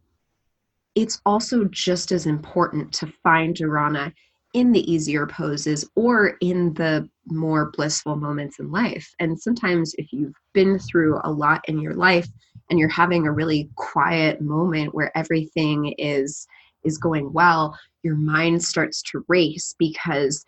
it's 0.94 1.20
also 1.26 1.64
just 1.64 2.12
as 2.12 2.26
important 2.26 2.92
to 2.94 3.12
find 3.22 3.56
dharana 3.56 4.12
in 4.52 4.70
the 4.70 4.90
easier 4.90 5.26
poses 5.26 5.88
or 5.96 6.36
in 6.40 6.72
the 6.74 7.08
more 7.26 7.72
blissful 7.72 8.14
moments 8.14 8.60
in 8.60 8.70
life. 8.70 9.12
And 9.18 9.38
sometimes, 9.38 9.94
if 9.98 10.12
you've 10.12 10.36
been 10.52 10.78
through 10.78 11.18
a 11.24 11.30
lot 11.30 11.62
in 11.66 11.80
your 11.80 11.94
life, 11.94 12.28
and 12.70 12.78
you're 12.78 12.88
having 12.88 13.26
a 13.26 13.32
really 13.32 13.68
quiet 13.76 14.40
moment 14.40 14.94
where 14.94 15.16
everything 15.16 15.94
is 15.98 16.46
is 16.84 16.98
going 16.98 17.32
well 17.32 17.76
your 18.04 18.16
mind 18.16 18.62
starts 18.62 19.02
to 19.02 19.24
race 19.28 19.74
because 19.78 20.44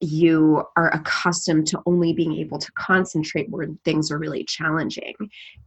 you 0.00 0.64
are 0.76 0.92
accustomed 0.94 1.66
to 1.68 1.80
only 1.86 2.12
being 2.12 2.34
able 2.34 2.58
to 2.58 2.72
concentrate 2.72 3.48
when 3.50 3.78
things 3.84 4.10
are 4.10 4.18
really 4.18 4.44
challenging. 4.44 5.14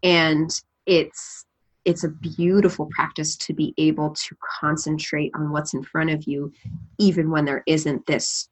And 0.01 0.49
it's 0.85 1.45
it's 1.85 2.03
a 2.03 2.09
beautiful 2.09 2.87
practice 2.95 3.35
to 3.35 3.53
be 3.53 3.73
able 3.77 4.11
to 4.11 4.37
concentrate 4.59 5.31
on 5.35 5.51
what's 5.51 5.73
in 5.73 5.83
front 5.83 6.09
of 6.09 6.23
you 6.25 6.51
even 6.97 7.29
when 7.29 7.43
there 7.43 7.61
isn't 7.67 8.05
this 8.05 8.47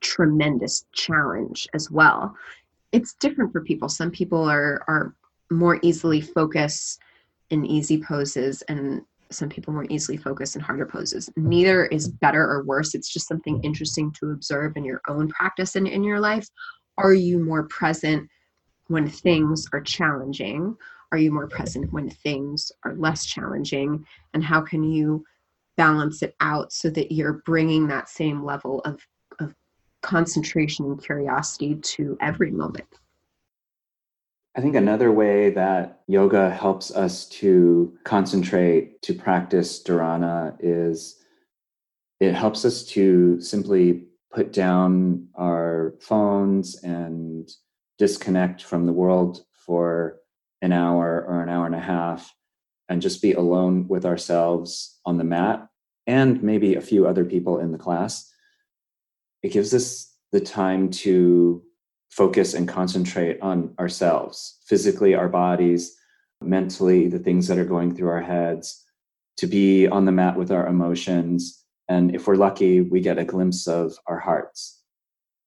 tremendous 0.00 0.86
challenge 0.92 1.68
as 1.74 1.90
well. 1.90 2.34
It's 2.92 3.14
different 3.14 3.52
for 3.52 3.60
people. 3.60 3.88
Some 3.88 4.10
people 4.10 4.42
are 4.44 4.82
are 4.88 5.14
more 5.50 5.78
easily 5.82 6.20
focus 6.20 6.98
in 7.50 7.66
easy 7.66 8.02
poses 8.02 8.62
and 8.62 9.02
some 9.34 9.48
people 9.48 9.72
more 9.72 9.86
easily 9.90 10.16
focus 10.16 10.56
in 10.56 10.62
harder 10.62 10.86
poses. 10.86 11.30
Neither 11.36 11.86
is 11.86 12.08
better 12.08 12.42
or 12.42 12.64
worse. 12.64 12.94
It's 12.94 13.12
just 13.12 13.28
something 13.28 13.60
interesting 13.62 14.12
to 14.20 14.30
observe 14.30 14.76
in 14.76 14.84
your 14.84 15.00
own 15.08 15.28
practice 15.28 15.76
and 15.76 15.86
in 15.86 16.04
your 16.04 16.20
life. 16.20 16.48
Are 16.98 17.14
you 17.14 17.38
more 17.38 17.64
present 17.68 18.28
when 18.88 19.08
things 19.08 19.66
are 19.72 19.80
challenging? 19.80 20.76
Are 21.12 21.18
you 21.18 21.32
more 21.32 21.48
present 21.48 21.92
when 21.92 22.10
things 22.10 22.70
are 22.84 22.94
less 22.94 23.26
challenging? 23.26 24.04
And 24.32 24.44
how 24.44 24.60
can 24.60 24.82
you 24.82 25.24
balance 25.76 26.22
it 26.22 26.34
out 26.40 26.72
so 26.72 26.90
that 26.90 27.12
you're 27.12 27.42
bringing 27.44 27.88
that 27.88 28.08
same 28.08 28.44
level 28.44 28.80
of, 28.80 29.00
of 29.40 29.54
concentration 30.02 30.86
and 30.86 31.02
curiosity 31.02 31.76
to 31.76 32.16
every 32.20 32.50
moment? 32.50 32.86
I 34.56 34.60
think 34.60 34.76
another 34.76 35.10
way 35.10 35.50
that 35.50 36.02
yoga 36.06 36.48
helps 36.48 36.92
us 36.92 37.28
to 37.40 37.92
concentrate, 38.04 39.02
to 39.02 39.12
practice 39.12 39.82
dharana, 39.82 40.56
is 40.60 41.20
it 42.20 42.34
helps 42.34 42.64
us 42.64 42.84
to 42.84 43.40
simply 43.40 44.04
put 44.32 44.52
down 44.52 45.26
our 45.34 45.94
phones 46.00 46.76
and 46.84 47.50
disconnect 47.98 48.62
from 48.62 48.86
the 48.86 48.92
world 48.92 49.44
for 49.52 50.20
an 50.62 50.72
hour 50.72 51.24
or 51.28 51.42
an 51.42 51.48
hour 51.48 51.66
and 51.66 51.74
a 51.74 51.80
half 51.80 52.32
and 52.88 53.02
just 53.02 53.22
be 53.22 53.32
alone 53.32 53.88
with 53.88 54.04
ourselves 54.06 55.00
on 55.04 55.18
the 55.18 55.24
mat 55.24 55.66
and 56.06 56.42
maybe 56.42 56.76
a 56.76 56.80
few 56.80 57.06
other 57.06 57.24
people 57.24 57.58
in 57.58 57.72
the 57.72 57.78
class. 57.78 58.30
It 59.42 59.52
gives 59.52 59.74
us 59.74 60.14
the 60.32 60.40
time 60.40 60.90
to 60.90 61.62
focus 62.14 62.54
and 62.54 62.68
concentrate 62.68 63.40
on 63.40 63.74
ourselves, 63.80 64.58
physically, 64.66 65.14
our 65.14 65.28
bodies, 65.28 65.96
mentally 66.40 67.08
the 67.08 67.18
things 67.18 67.48
that 67.48 67.58
are 67.58 67.64
going 67.64 67.92
through 67.92 68.08
our 68.08 68.22
heads, 68.22 68.84
to 69.36 69.48
be 69.48 69.88
on 69.88 70.04
the 70.04 70.12
mat 70.12 70.36
with 70.36 70.52
our 70.52 70.68
emotions. 70.68 71.64
And 71.88 72.14
if 72.14 72.28
we're 72.28 72.36
lucky, 72.36 72.82
we 72.82 73.00
get 73.00 73.18
a 73.18 73.24
glimpse 73.24 73.66
of 73.66 73.98
our 74.06 74.20
hearts. 74.20 74.80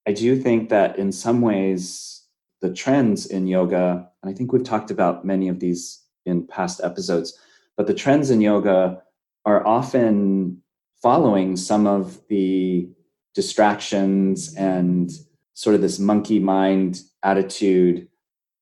I 0.05 0.11
do 0.11 0.37
think 0.37 0.67
that 0.67 0.99
in 0.99 1.11
some 1.13 1.39
ways, 1.39 2.23
the 2.61 2.73
trends 2.73 3.27
in 3.27 3.47
yoga, 3.47 4.09
and 4.21 4.29
I 4.29 4.33
think 4.33 4.51
we've 4.51 4.63
talked 4.63 4.91
about 4.91 5.23
many 5.23 5.47
of 5.47 5.61
these 5.61 6.03
in 6.25 6.45
past 6.45 6.81
episodes, 6.83 7.39
but 7.77 7.87
the 7.87 7.93
trends 7.93 8.29
in 8.29 8.41
yoga 8.41 9.01
are 9.45 9.65
often 9.65 10.61
following 11.01 11.55
some 11.55 11.87
of 11.87 12.19
the 12.27 12.89
distractions 13.35 14.53
and 14.55 15.11
sort 15.57 15.73
of 15.73 15.81
this 15.81 15.97
monkey 15.97 16.37
mind 16.37 17.01
attitude. 17.23 18.07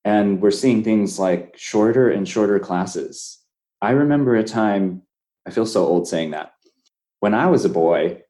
And 0.06 0.42
we're 0.42 0.50
seeing 0.50 0.82
things 0.82 1.20
like 1.20 1.54
shorter 1.58 2.10
and 2.10 2.26
shorter 2.26 2.58
classes. 2.58 3.40
I 3.82 3.92
remember 3.92 4.38
a 4.38 4.46
time, 4.46 5.02
I 5.46 5.52
feel 5.52 5.66
so 5.66 5.86
old 5.86 6.08
saying 6.08 6.32
that. 6.32 6.54
When 7.20 7.34
I 7.34 7.48
was 7.48 7.66
a 7.66 7.70
boy, 7.70 8.22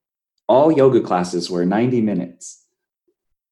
all 0.47 0.71
yoga 0.71 0.99
classes 0.99 1.47
were 1.47 1.63
90 1.63 2.01
minutes. 2.01 2.65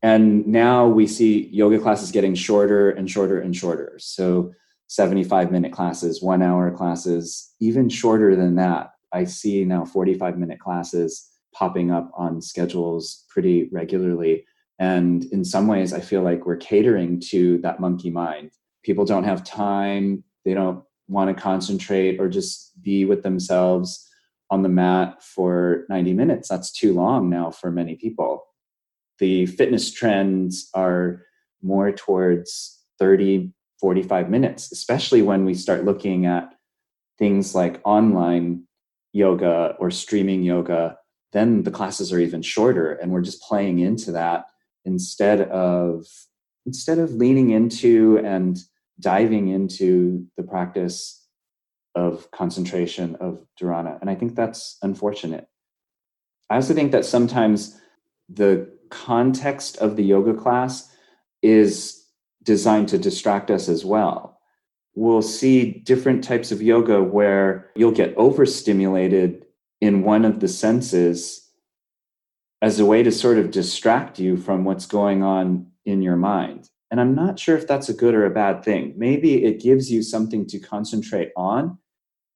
And 0.02 0.47
now 0.47 0.88
we 0.88 1.06
see 1.06 1.45
yoga 1.49 1.78
classes 1.78 2.12
getting 2.12 2.34
shorter 2.34 2.89
and 2.89 3.08
shorter 3.08 3.39
and 3.39 3.56
shorter. 3.56 3.93
So 3.99 4.56
75 4.88 5.52
minute 5.52 5.73
classes, 5.73 6.23
one 6.23 6.41
hour 6.41 6.71
classes, 6.71 7.54
even 7.60 7.88
shorter 7.88 8.36
than 8.36 8.56
that. 8.56 8.93
I 9.12 9.26
see 9.26 9.63
now 9.63 9.86
45 9.86 10.39
minute 10.39 10.60
classes 10.60 11.30
popping 11.54 11.91
up 11.91 12.10
on 12.17 12.41
schedules 12.41 13.26
pretty 13.30 13.69
regularly. 13.71 14.45
And 14.79 15.25
in 15.25 15.45
some 15.45 15.67
ways, 15.67 15.93
I 15.93 15.99
feel 15.99 16.21
like 16.21 16.45
we're 16.45 16.57
catering 16.57 17.19
to 17.29 17.59
that 17.59 17.79
monkey 17.79 18.09
mind. 18.09 18.51
People 18.83 19.05
don't 19.05 19.23
have 19.23 19.43
time, 19.43 20.23
they 20.45 20.53
don't 20.53 20.83
want 21.07 21.36
to 21.36 21.41
concentrate 21.41 22.19
or 22.19 22.27
just 22.27 22.81
be 22.81 23.05
with 23.05 23.23
themselves 23.23 24.09
on 24.49 24.62
the 24.62 24.69
mat 24.69 25.21
for 25.23 25.86
90 25.89 26.13
minutes. 26.13 26.49
That's 26.49 26.71
too 26.71 26.93
long 26.93 27.29
now 27.29 27.51
for 27.51 27.71
many 27.71 27.95
people. 27.95 28.45
The 29.19 29.45
fitness 29.45 29.91
trends 29.91 30.69
are 30.73 31.23
more 31.62 31.91
towards 31.91 32.81
30, 32.99 33.53
45 33.79 34.29
minutes, 34.29 34.71
especially 34.71 35.21
when 35.21 35.45
we 35.45 35.53
start 35.53 35.86
looking 35.86 36.25
at 36.25 36.53
things 37.17 37.55
like 37.55 37.79
online 37.86 38.63
yoga 39.13 39.75
or 39.79 39.91
streaming 39.91 40.43
yoga 40.43 40.97
then 41.33 41.63
the 41.63 41.71
classes 41.71 42.13
are 42.13 42.19
even 42.19 42.41
shorter 42.41 42.93
and 42.93 43.12
we're 43.12 43.21
just 43.21 43.41
playing 43.41 43.79
into 43.79 44.12
that 44.12 44.45
instead 44.86 45.41
of 45.50 46.06
instead 46.65 47.00
of 47.00 47.12
leaning 47.12 47.50
into 47.52 48.19
and 48.19 48.60
diving 49.00 49.50
into 49.50 50.26
the 50.38 50.43
practice 50.43 51.26
of 51.96 52.30
concentration 52.32 53.15
of 53.15 53.46
dharana 53.60 54.00
and 54.02 54.10
i 54.10 54.15
think 54.15 54.36
that's 54.36 54.78
unfortunate. 54.82 55.48
I 56.50 56.56
also 56.58 56.74
think 56.74 56.91
that 56.91 57.06
sometimes 57.06 57.80
the 58.30 58.69
context 58.89 59.78
of 59.78 59.96
the 59.96 60.04
yoga 60.04 60.34
class 60.34 60.91
is 61.41 62.06
designed 62.43 62.89
to 62.89 62.98
distract 62.98 63.50
us 63.50 63.67
as 63.67 63.84
well. 63.84 64.39
We'll 64.96 65.24
see 65.24 65.72
different 65.72 66.24
types 66.24 66.52
of 66.52 66.62
yoga 66.62 67.02
where 67.02 67.72
you'll 67.76 67.91
get 67.91 68.15
overstimulated 68.17 69.46
in 69.82 70.04
one 70.04 70.26
of 70.26 70.39
the 70.39 70.48
senses 70.48 71.42
as 72.63 72.80
a 72.80 72.86
way 72.86 73.04
to 73.04 73.12
sort 73.12 73.38
of 73.38 73.52
distract 73.52 74.17
you 74.17 74.38
from 74.38 74.63
what's 74.63 74.86
going 74.86 75.21
on 75.21 75.67
in 75.86 76.02
your 76.02 76.15
mind. 76.15 76.69
And 76.89 77.02
I'm 77.02 77.13
not 77.13 77.38
sure 77.38 77.58
if 77.58 77.67
that's 77.67 77.89
a 77.89 77.93
good 77.93 78.15
or 78.15 78.26
a 78.26 78.30
bad 78.30 78.63
thing. 78.63 78.93
Maybe 78.95 79.43
it 79.43 79.62
gives 79.62 79.91
you 79.91 80.02
something 80.02 80.47
to 80.47 80.60
concentrate 80.60 81.32
on. 81.36 81.78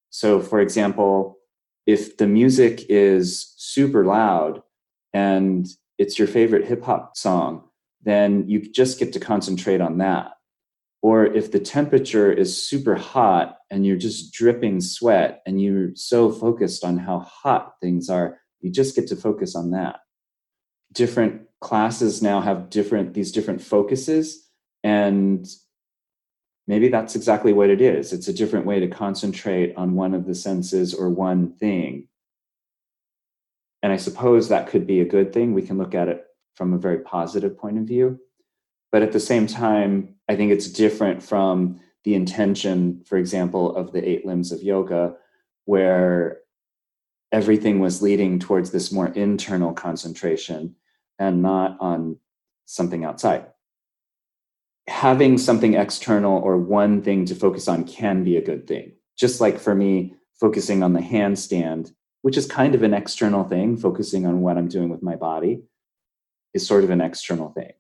So, 0.09 0.41
for 0.41 0.59
example, 0.59 1.37
if 1.85 2.17
the 2.17 2.27
music 2.27 2.85
is 2.89 3.53
super 3.55 4.03
loud 4.03 4.61
and 5.13 5.65
it's 5.97 6.19
your 6.19 6.27
favorite 6.27 6.65
hip 6.65 6.83
hop 6.83 7.15
song, 7.15 7.63
then 8.03 8.49
you 8.49 8.69
just 8.69 8.99
get 8.99 9.13
to 9.13 9.21
concentrate 9.21 9.79
on 9.79 9.99
that. 9.99 10.31
Or 11.01 11.25
if 11.25 11.53
the 11.53 11.59
temperature 11.59 12.33
is 12.33 12.61
super 12.61 12.95
hot 12.95 13.59
and 13.71 13.85
you're 13.85 13.95
just 13.95 14.33
dripping 14.33 14.81
sweat 14.81 15.41
and 15.45 15.61
you're 15.61 15.91
so 15.95 16.29
focused 16.33 16.83
on 16.83 16.97
how 16.97 17.19
hot 17.19 17.75
things 17.81 18.09
are, 18.09 18.39
you 18.59 18.69
just 18.71 18.93
get 18.93 19.07
to 19.07 19.15
focus 19.15 19.55
on 19.55 19.71
that. 19.71 19.99
Different 20.97 21.43
classes 21.61 22.23
now 22.23 22.41
have 22.41 22.71
different 22.71 23.13
these 23.13 23.31
different 23.31 23.61
focuses 23.61 24.47
and 24.83 25.47
maybe 26.67 26.87
that's 26.87 27.15
exactly 27.15 27.53
what 27.53 27.69
it 27.69 27.81
is. 27.81 28.13
It's 28.13 28.27
a 28.27 28.33
different 28.33 28.65
way 28.65 28.79
to 28.79 28.87
concentrate 28.87 29.75
on 29.77 29.93
one 29.93 30.15
of 30.15 30.25
the 30.25 30.33
senses 30.33 30.95
or 30.95 31.09
one 31.09 31.53
thing. 31.53 32.07
And 33.83 33.93
I 33.93 33.97
suppose 33.97 34.49
that 34.49 34.67
could 34.67 34.87
be 34.87 35.01
a 35.01 35.05
good 35.05 35.31
thing. 35.33 35.53
We 35.53 35.61
can 35.61 35.77
look 35.77 35.93
at 35.93 36.07
it 36.07 36.25
from 36.55 36.73
a 36.73 36.79
very 36.79 36.99
positive 36.99 37.55
point 37.59 37.77
of 37.77 37.83
view. 37.83 38.19
But 38.91 39.03
at 39.03 39.11
the 39.11 39.19
same 39.19 39.45
time, 39.45 40.15
I 40.27 40.35
think 40.35 40.51
it's 40.51 40.67
different 40.67 41.21
from 41.21 41.79
the 42.05 42.15
intention, 42.15 43.03
for 43.05 43.19
example, 43.19 43.75
of 43.75 43.91
the 43.91 44.07
eight 44.07 44.25
limbs 44.25 44.51
of 44.51 44.63
yoga, 44.63 45.15
where 45.65 46.39
everything 47.31 47.79
was 47.79 48.01
leading 48.01 48.39
towards 48.39 48.71
this 48.71 48.91
more 48.91 49.09
internal 49.09 49.73
concentration 49.73 50.75
and 51.19 51.41
not 51.41 51.77
on 51.79 52.17
something 52.65 53.03
outside. 53.03 53.45
Having 54.87 55.37
something 55.37 55.73
external 55.73 56.37
or 56.37 56.57
one 56.57 57.01
thing 57.01 57.25
to 57.25 57.35
focus 57.35 57.67
on 57.67 57.83
can 57.83 58.23
be 58.23 58.37
a 58.37 58.41
good 58.41 58.67
thing. 58.67 58.93
Just 59.17 59.41
like 59.41 59.59
for 59.59 59.75
me, 59.75 60.15
focusing 60.39 60.83
on 60.83 60.93
the 60.93 61.01
handstand, 61.01 61.91
which 62.21 62.37
is 62.37 62.45
kind 62.45 62.75
of 62.75 62.83
an 62.83 62.93
external 62.93 63.43
thing, 63.43 63.77
focusing 63.77 64.25
on 64.25 64.41
what 64.41 64.57
I'm 64.57 64.67
doing 64.67 64.89
with 64.89 65.03
my 65.03 65.15
body, 65.15 65.63
is 66.53 66.65
sort 66.65 66.83
of 66.83 66.89
an 66.89 67.01
external 67.01 67.49
thing. 67.49 67.71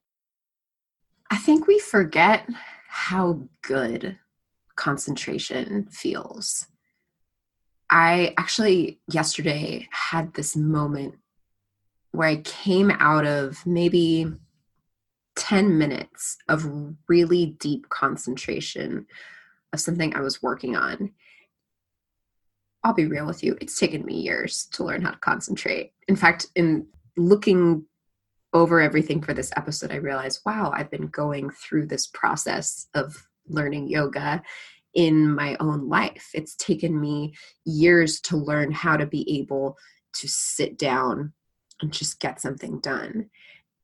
I 1.29 1.37
think 1.37 1.67
we 1.67 1.79
forget 1.79 2.47
how 2.89 3.41
good 3.61 4.17
concentration 4.75 5.87
feels. 5.91 6.67
I 7.89 8.33
actually 8.37 8.99
yesterday 9.11 9.87
had 9.91 10.33
this 10.33 10.55
moment 10.55 11.15
where 12.17 12.27
I 12.27 12.37
came 12.37 12.89
out 12.89 13.27
of 13.27 13.63
maybe 13.67 14.25
10 15.35 15.77
minutes 15.77 16.37
of 16.49 16.67
really 17.07 17.57
deep 17.59 17.87
concentration 17.89 19.05
of 19.71 19.79
something 19.79 20.15
I 20.15 20.21
was 20.21 20.41
working 20.41 20.75
on. 20.75 21.11
I'll 22.83 22.95
be 22.95 23.05
real 23.05 23.27
with 23.27 23.43
you, 23.43 23.55
it's 23.61 23.77
taken 23.77 24.03
me 24.03 24.15
years 24.15 24.67
to 24.71 24.83
learn 24.83 25.03
how 25.03 25.11
to 25.11 25.19
concentrate. 25.19 25.93
In 26.07 26.15
fact, 26.15 26.47
in 26.55 26.87
looking 27.17 27.85
over 28.51 28.81
everything 28.81 29.21
for 29.21 29.35
this 29.35 29.51
episode, 29.55 29.91
I 29.91 29.97
realized, 29.97 30.41
wow, 30.43 30.71
I've 30.73 30.89
been 30.89 31.07
going 31.07 31.51
through 31.51 31.85
this 31.85 32.07
process 32.07 32.87
of 32.95 33.27
learning 33.47 33.89
yoga 33.89 34.41
in 34.95 35.35
my 35.35 35.55
own 35.59 35.87
life. 35.87 36.31
It's 36.33 36.55
taken 36.55 36.99
me 36.99 37.35
years 37.63 38.19
to 38.21 38.37
learn 38.37 38.71
how 38.71 38.97
to 38.97 39.05
be 39.05 39.39
able 39.39 39.77
to 40.13 40.27
sit 40.27 40.79
down 40.79 41.33
and 41.81 41.91
just 41.91 42.19
get 42.19 42.41
something 42.41 42.79
done. 42.79 43.29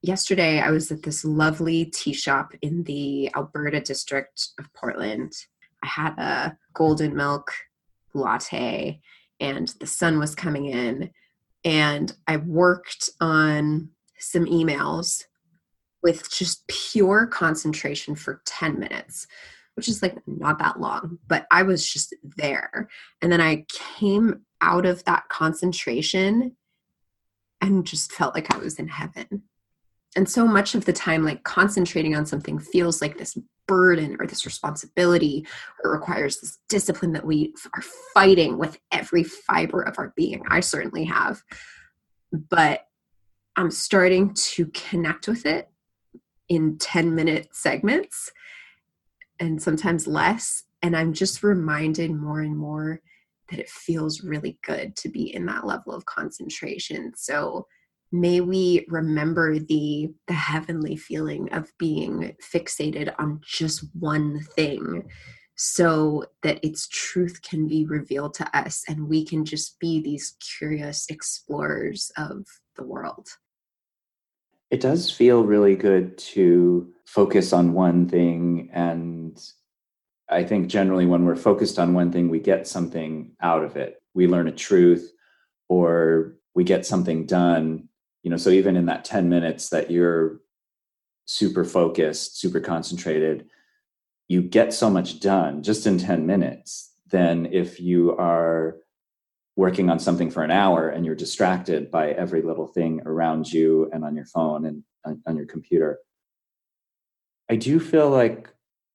Yesterday, 0.01 0.59
I 0.59 0.71
was 0.71 0.91
at 0.91 1.03
this 1.03 1.23
lovely 1.23 1.85
tea 1.85 2.13
shop 2.13 2.53
in 2.61 2.83
the 2.83 3.29
Alberta 3.35 3.79
district 3.79 4.49
of 4.59 4.71
Portland. 4.73 5.33
I 5.81 5.87
had 5.87 6.19
a 6.19 6.57
golden 6.73 7.15
milk 7.15 7.53
latte, 8.13 8.99
and 9.39 9.69
the 9.79 9.87
sun 9.87 10.19
was 10.19 10.35
coming 10.35 10.65
in. 10.65 11.09
And 11.63 12.11
I 12.27 12.37
worked 12.37 13.09
on 13.21 13.89
some 14.19 14.45
emails 14.45 15.23
with 16.01 16.29
just 16.29 16.67
pure 16.67 17.25
concentration 17.25 18.15
for 18.15 18.41
10 18.45 18.79
minutes, 18.79 19.25
which 19.75 19.87
is 19.87 20.01
like 20.01 20.17
not 20.27 20.59
that 20.59 20.79
long, 20.79 21.17
but 21.27 21.45
I 21.49 21.63
was 21.63 21.87
just 21.87 22.13
there. 22.35 22.89
And 23.21 23.31
then 23.31 23.41
I 23.41 23.65
came 23.69 24.41
out 24.61 24.85
of 24.85 25.03
that 25.05 25.29
concentration 25.29 26.55
and 27.63 27.85
just 27.85 28.11
felt 28.11 28.35
like 28.35 28.53
I 28.53 28.57
was 28.57 28.77
in 28.77 28.89
heaven. 28.89 29.43
And 30.15 30.29
so 30.29 30.45
much 30.45 30.75
of 30.75 30.85
the 30.85 30.93
time, 30.93 31.23
like 31.23 31.43
concentrating 31.43 32.15
on 32.15 32.25
something 32.25 32.59
feels 32.59 33.01
like 33.01 33.17
this 33.17 33.37
burden 33.67 34.17
or 34.19 34.27
this 34.27 34.45
responsibility, 34.45 35.47
or 35.83 35.91
requires 35.91 36.39
this 36.39 36.59
discipline 36.69 37.13
that 37.13 37.25
we 37.25 37.53
are 37.75 37.81
fighting 38.13 38.57
with 38.57 38.77
every 38.91 39.23
fiber 39.23 39.81
of 39.81 39.95
our 39.97 40.13
being. 40.15 40.43
I 40.49 40.59
certainly 40.59 41.05
have. 41.05 41.41
But 42.31 42.85
I'm 43.55 43.71
starting 43.71 44.33
to 44.33 44.67
connect 44.67 45.27
with 45.27 45.45
it 45.45 45.69
in 46.49 46.77
10 46.77 47.15
minute 47.15 47.47
segments 47.53 48.31
and 49.39 49.61
sometimes 49.61 50.05
less. 50.05 50.63
And 50.81 50.97
I'm 50.97 51.13
just 51.13 51.43
reminded 51.43 52.11
more 52.11 52.41
and 52.41 52.57
more 52.57 53.01
that 53.49 53.59
it 53.59 53.69
feels 53.69 54.23
really 54.23 54.57
good 54.65 54.95
to 54.97 55.09
be 55.09 55.33
in 55.33 55.45
that 55.45 55.65
level 55.65 55.93
of 55.93 56.05
concentration. 56.05 57.13
So 57.15 57.67
may 58.11 58.41
we 58.41 58.85
remember 58.89 59.59
the 59.59 60.13
the 60.27 60.33
heavenly 60.33 60.95
feeling 60.95 61.51
of 61.51 61.71
being 61.77 62.35
fixated 62.53 63.13
on 63.17 63.41
just 63.43 63.85
one 63.99 64.41
thing 64.55 65.09
so 65.55 66.25
that 66.41 66.63
its 66.63 66.87
truth 66.87 67.41
can 67.41 67.67
be 67.67 67.85
revealed 67.85 68.33
to 68.35 68.57
us 68.57 68.83
and 68.87 69.07
we 69.07 69.25
can 69.25 69.45
just 69.45 69.79
be 69.79 70.01
these 70.01 70.35
curious 70.57 71.05
explorers 71.09 72.11
of 72.17 72.45
the 72.75 72.83
world. 72.83 73.27
It 74.71 74.81
does 74.81 75.11
feel 75.11 75.43
really 75.43 75.75
good 75.75 76.17
to 76.17 76.91
focus 77.05 77.53
on 77.53 77.73
one 77.73 78.09
thing. 78.09 78.69
And 78.73 79.39
I 80.29 80.43
think 80.43 80.67
generally, 80.67 81.05
when 81.05 81.25
we're 81.25 81.35
focused 81.35 81.79
on 81.79 81.93
one 81.93 82.11
thing, 82.11 82.29
we 82.29 82.39
get 82.39 82.67
something 82.67 83.31
out 83.41 83.63
of 83.63 83.75
it. 83.75 84.01
We 84.13 84.27
learn 84.27 84.47
a 84.47 84.51
truth 84.51 85.11
or 85.69 86.35
we 86.55 86.63
get 86.63 86.85
something 86.85 87.25
done. 87.25 87.89
You 88.23 88.31
know, 88.31 88.37
so 88.37 88.49
even 88.49 88.75
in 88.75 88.85
that 88.85 89.05
10 89.05 89.29
minutes 89.29 89.69
that 89.69 89.91
you're 89.91 90.39
super 91.25 91.65
focused, 91.65 92.39
super 92.39 92.59
concentrated, 92.59 93.49
you 94.27 94.41
get 94.41 94.73
so 94.73 94.89
much 94.89 95.19
done 95.19 95.61
just 95.61 95.85
in 95.85 95.97
10 95.97 96.25
minutes 96.25 96.93
than 97.07 97.47
if 97.51 97.79
you 97.79 98.15
are 98.17 98.77
working 99.55 99.89
on 99.89 99.99
something 99.99 100.31
for 100.31 100.43
an 100.43 100.51
hour 100.51 100.89
and 100.89 101.05
you're 101.05 101.15
distracted 101.15 101.91
by 101.91 102.09
every 102.11 102.41
little 102.41 102.67
thing 102.67 103.01
around 103.05 103.51
you 103.51 103.89
and 103.93 104.03
on 104.03 104.15
your 104.15 104.25
phone 104.25 104.65
and 104.65 104.83
on, 105.05 105.21
on 105.27 105.35
your 105.35 105.45
computer. 105.45 105.99
I 107.49 107.55
do 107.55 107.79
feel 107.79 108.09
like 108.09 108.49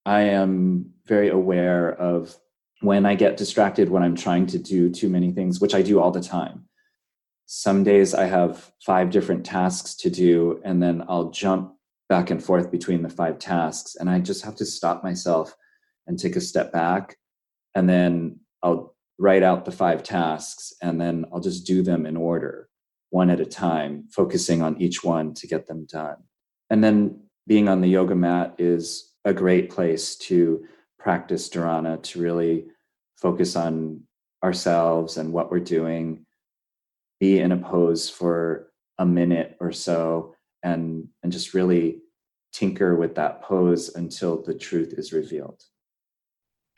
I 0.08 0.22
am 0.22 0.94
very 1.04 1.28
aware 1.28 1.92
of 1.92 2.34
when 2.80 3.04
I 3.04 3.14
get 3.14 3.36
distracted 3.36 3.90
when 3.90 4.02
I'm 4.02 4.16
trying 4.16 4.46
to 4.46 4.58
do 4.58 4.88
too 4.88 5.10
many 5.10 5.32
things, 5.32 5.60
which 5.60 5.74
I 5.74 5.82
do 5.82 6.00
all 6.00 6.10
the 6.10 6.22
time. 6.22 6.64
Some 7.44 7.84
days 7.84 8.14
I 8.14 8.24
have 8.24 8.72
five 8.86 9.10
different 9.10 9.44
tasks 9.44 9.94
to 9.96 10.08
do, 10.08 10.62
and 10.64 10.82
then 10.82 11.04
I'll 11.10 11.28
jump 11.30 11.74
back 12.08 12.30
and 12.30 12.42
forth 12.42 12.70
between 12.70 13.02
the 13.02 13.10
five 13.10 13.38
tasks. 13.38 13.96
And 13.96 14.08
I 14.08 14.18
just 14.20 14.42
have 14.46 14.56
to 14.56 14.64
stop 14.64 15.04
myself 15.04 15.54
and 16.06 16.18
take 16.18 16.36
a 16.36 16.40
step 16.40 16.72
back. 16.72 17.18
And 17.74 17.86
then 17.86 18.40
I'll 18.62 18.96
write 19.18 19.42
out 19.42 19.66
the 19.66 19.72
five 19.72 20.02
tasks 20.02 20.72
and 20.80 20.98
then 20.98 21.26
I'll 21.30 21.40
just 21.40 21.66
do 21.66 21.82
them 21.82 22.06
in 22.06 22.16
order, 22.16 22.70
one 23.10 23.28
at 23.28 23.40
a 23.40 23.44
time, 23.44 24.08
focusing 24.10 24.62
on 24.62 24.80
each 24.80 25.04
one 25.04 25.34
to 25.34 25.46
get 25.46 25.66
them 25.66 25.84
done. 25.84 26.16
And 26.70 26.82
then 26.82 27.24
being 27.46 27.68
on 27.68 27.82
the 27.82 27.88
yoga 27.88 28.14
mat 28.14 28.54
is 28.56 29.12
a 29.28 29.34
great 29.34 29.68
place 29.68 30.16
to 30.16 30.64
practice 30.98 31.48
dharana, 31.48 32.02
to 32.02 32.20
really 32.20 32.66
focus 33.16 33.56
on 33.56 34.02
ourselves 34.42 35.18
and 35.18 35.32
what 35.32 35.50
we're 35.50 35.60
doing, 35.60 36.24
be 37.20 37.38
in 37.38 37.52
a 37.52 37.56
pose 37.56 38.08
for 38.08 38.72
a 38.98 39.04
minute 39.04 39.56
or 39.60 39.70
so 39.70 40.34
and 40.62 41.08
and 41.22 41.30
just 41.30 41.54
really 41.54 42.00
tinker 42.52 42.96
with 42.96 43.14
that 43.14 43.42
pose 43.42 43.94
until 43.94 44.42
the 44.42 44.54
truth 44.54 44.94
is 44.96 45.12
revealed. 45.12 45.62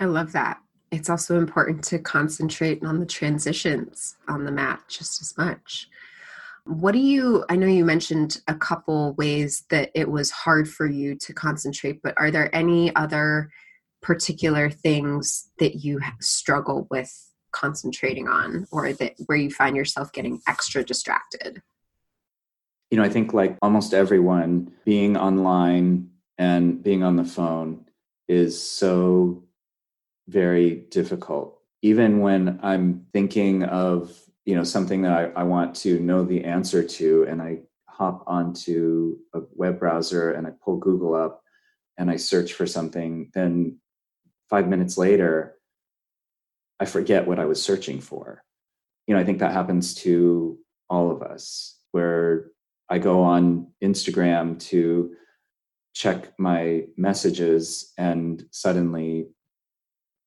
I 0.00 0.06
love 0.06 0.32
that. 0.32 0.58
It's 0.90 1.08
also 1.08 1.38
important 1.38 1.84
to 1.84 1.98
concentrate 2.00 2.82
on 2.84 2.98
the 2.98 3.06
transitions 3.06 4.16
on 4.26 4.44
the 4.44 4.50
mat 4.50 4.80
just 4.88 5.20
as 5.20 5.38
much. 5.38 5.88
What 6.64 6.92
do 6.92 6.98
you, 6.98 7.44
I 7.48 7.56
know 7.56 7.66
you 7.66 7.84
mentioned 7.84 8.40
a 8.48 8.54
couple 8.54 9.14
ways 9.14 9.64
that 9.70 9.90
it 9.94 10.10
was 10.10 10.30
hard 10.30 10.68
for 10.68 10.86
you 10.86 11.16
to 11.16 11.32
concentrate, 11.32 12.02
but 12.02 12.14
are 12.16 12.30
there 12.30 12.54
any 12.54 12.94
other 12.94 13.50
particular 14.02 14.70
things 14.70 15.50
that 15.58 15.76
you 15.76 16.00
struggle 16.20 16.86
with 16.90 17.12
concentrating 17.52 18.28
on 18.28 18.66
or 18.70 18.92
that 18.92 19.14
where 19.26 19.38
you 19.38 19.50
find 19.50 19.76
yourself 19.76 20.12
getting 20.12 20.40
extra 20.46 20.84
distracted? 20.84 21.62
you 22.90 22.98
know, 22.98 23.04
I 23.04 23.08
think 23.08 23.32
like 23.32 23.56
almost 23.62 23.94
everyone 23.94 24.72
being 24.84 25.16
online 25.16 26.10
and 26.38 26.82
being 26.82 27.02
on 27.02 27.16
the 27.16 27.24
phone 27.24 27.86
is 28.28 28.60
so 28.60 29.44
very 30.28 30.74
difficult. 30.90 31.58
Even 31.82 32.20
when 32.20 32.58
I'm 32.62 33.06
thinking 33.12 33.62
of, 33.62 34.16
you 34.50 34.56
know, 34.56 34.64
something 34.64 35.02
that 35.02 35.12
I, 35.12 35.42
I 35.42 35.44
want 35.44 35.76
to 35.76 36.00
know 36.00 36.24
the 36.24 36.42
answer 36.42 36.82
to, 36.82 37.24
and 37.28 37.40
I 37.40 37.60
hop 37.86 38.24
onto 38.26 39.16
a 39.32 39.42
web 39.54 39.78
browser 39.78 40.32
and 40.32 40.44
I 40.44 40.50
pull 40.64 40.76
Google 40.76 41.14
up 41.14 41.44
and 41.96 42.10
I 42.10 42.16
search 42.16 42.54
for 42.54 42.66
something, 42.66 43.30
then 43.32 43.78
five 44.48 44.66
minutes 44.66 44.98
later, 44.98 45.56
I 46.80 46.84
forget 46.86 47.28
what 47.28 47.38
I 47.38 47.44
was 47.44 47.62
searching 47.62 48.00
for. 48.00 48.42
You 49.06 49.14
know, 49.14 49.20
I 49.20 49.24
think 49.24 49.38
that 49.38 49.52
happens 49.52 49.94
to 50.06 50.58
all 50.88 51.12
of 51.12 51.22
us 51.22 51.78
where 51.92 52.50
I 52.88 52.98
go 52.98 53.22
on 53.22 53.68
Instagram 53.80 54.58
to 54.70 55.14
check 55.94 56.32
my 56.40 56.86
messages, 56.96 57.92
and 57.96 58.44
suddenly 58.50 59.28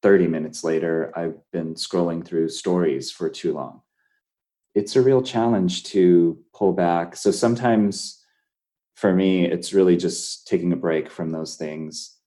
30 0.02 0.28
minutes 0.28 0.64
later, 0.64 1.12
I've 1.14 1.40
been 1.52 1.74
scrolling 1.74 2.24
through 2.24 2.48
stories 2.48 3.12
for 3.12 3.30
too 3.30 3.54
long. 3.54 3.83
It's 4.76 4.96
a 4.96 5.02
real 5.02 5.22
challenge 5.22 5.84
to 5.86 6.38
pull 6.54 6.74
back. 6.74 7.16
So 7.16 7.32
sometimes 7.32 8.24
for 8.96 9.14
me, 9.14 9.46
it's 9.46 9.74
really 9.74 9.98
just 9.98 10.48
taking 10.48 10.74
a 10.74 10.78
break 10.78 11.10
from 11.10 11.30
those 11.30 11.56
things, 11.56 12.18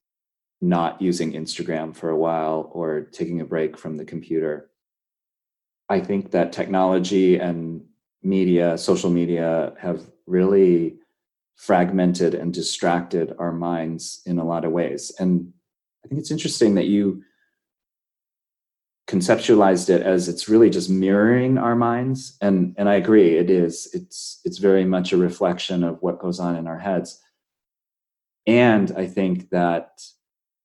not 0.61 1.01
using 1.01 1.33
Instagram 1.33 1.95
for 1.95 2.09
a 2.09 2.17
while 2.17 2.69
or 2.73 3.01
taking 3.01 3.41
a 3.41 3.45
break 3.45 3.77
from 3.77 3.97
the 3.97 4.05
computer. 4.05 4.69
I 5.89 5.99
think 5.99 6.31
that 6.31 6.53
technology 6.53 7.37
and 7.37 7.85
media, 8.23 8.77
social 8.77 9.09
media, 9.09 9.73
have 9.79 10.03
really 10.25 10.97
fragmented 11.55 12.35
and 12.35 12.53
distracted 12.53 13.33
our 13.39 13.51
minds 13.51 14.21
in 14.25 14.37
a 14.37 14.45
lot 14.45 14.65
of 14.65 14.71
ways. 14.71 15.11
And 15.19 15.53
I 16.05 16.07
think 16.07 16.19
it's 16.19 16.31
interesting 16.31 16.75
that 16.75 16.85
you 16.85 17.23
conceptualized 19.07 19.89
it 19.89 20.01
as 20.01 20.27
it's 20.27 20.49
really 20.49 20.69
just 20.69 20.89
mirroring 20.89 21.57
our 21.57 21.75
minds. 21.75 22.37
And 22.41 22.75
and 22.77 22.89
I 22.89 22.95
agree 22.95 23.37
it 23.37 23.49
is 23.49 23.89
it's 23.93 24.41
it's 24.43 24.57
very 24.57 24.85
much 24.85 25.13
a 25.13 25.17
reflection 25.17 25.83
of 25.83 26.01
what 26.01 26.19
goes 26.19 26.39
on 26.39 26.55
in 26.55 26.67
our 26.67 26.79
heads. 26.79 27.21
And 28.45 28.91
I 28.97 29.07
think 29.07 29.49
that 29.49 30.01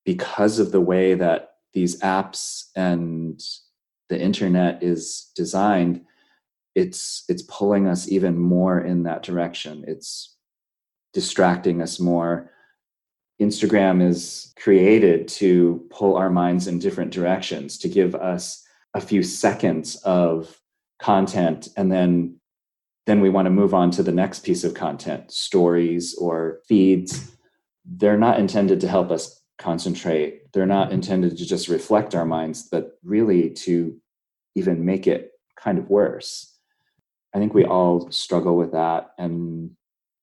because 0.05 0.59
of 0.59 0.73
the 0.73 0.81
way 0.81 1.15
that 1.15 1.55
these 1.73 2.01
apps 2.01 2.67
and 2.77 3.41
the 4.09 4.21
internet 4.21 4.83
is 4.83 5.31
designed 5.35 6.05
it's 6.75 7.25
it's 7.29 7.43
pulling 7.43 7.87
us 7.87 8.09
even 8.09 8.39
more 8.39 8.81
in 8.81 9.03
that 9.03 9.23
direction. 9.23 9.85
It's 9.87 10.37
distracting 11.13 11.83
us 11.83 12.01
more 12.01 12.51
instagram 13.43 14.07
is 14.07 14.53
created 14.59 15.29
to 15.29 15.85
pull 15.91 16.17
our 16.17 16.31
minds 16.31 16.67
in 16.67 16.79
different 16.79 17.11
directions 17.11 17.79
to 17.79 17.89
give 17.89 18.15
us 18.15 18.65
a 18.95 19.01
few 19.01 19.23
seconds 19.23 19.97
of 20.05 20.61
content 21.01 21.69
and 21.77 21.91
then 21.91 22.37
then 23.05 23.21
we 23.21 23.31
want 23.31 23.47
to 23.47 23.51
move 23.51 23.75
on 23.75 23.91
to 23.91 24.03
the 24.03 24.13
next 24.13 24.45
piece 24.45 24.63
of 24.63 24.75
content 24.75 25.31
stories 25.31 26.15
or 26.17 26.61
feeds 26.69 27.33
they're 27.85 28.19
not 28.19 28.39
intended 28.39 28.81
to 28.81 28.89
help 28.89 29.11
us 29.11 29.43
concentrate 29.59 30.53
they're 30.53 30.67
not 30.67 30.93
intended 30.93 31.37
to 31.37 31.47
just 31.47 31.69
reflect 31.69 32.15
our 32.15 32.25
minds 32.25 32.69
but 32.71 32.99
really 33.03 33.51
to 33.51 33.97
even 34.55 34.85
make 34.85 35.07
it 35.07 35.33
kind 35.57 35.79
of 35.79 35.89
worse 35.89 36.53
I 37.35 37.39
think 37.39 37.55
we 37.55 37.65
all 37.65 38.11
struggle 38.11 38.57
with 38.57 38.73
that. 38.73 39.13
And 39.19 39.71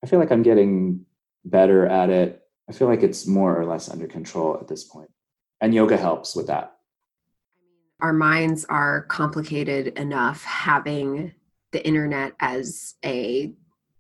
I 0.03 0.07
feel 0.07 0.19
like 0.19 0.31
I'm 0.31 0.43
getting 0.43 1.05
better 1.43 1.85
at 1.85 2.09
it. 2.09 2.41
I 2.69 2.71
feel 2.71 2.87
like 2.87 3.01
it's 3.01 3.25
more 3.25 3.59
or 3.59 3.65
less 3.65 3.89
under 3.89 4.07
control 4.07 4.57
at 4.61 4.67
this 4.67 4.83
point. 4.83 5.09
And 5.59 5.73
yoga 5.73 5.97
helps 5.97 6.35
with 6.35 6.47
that. 6.47 6.75
Our 7.99 8.13
minds 8.13 8.63
are 8.65 9.03
complicated 9.03 9.87
enough 9.99 10.43
having 10.43 11.33
the 11.71 11.85
internet 11.85 12.33
as 12.39 12.95
a 13.03 13.53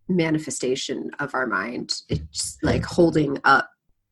manifestation 0.07 1.11
of 1.19 1.33
our 1.33 1.47
mind. 1.47 1.93
It's 2.07 2.57
like 2.63 2.85
holding 2.85 3.39
up 3.43 3.69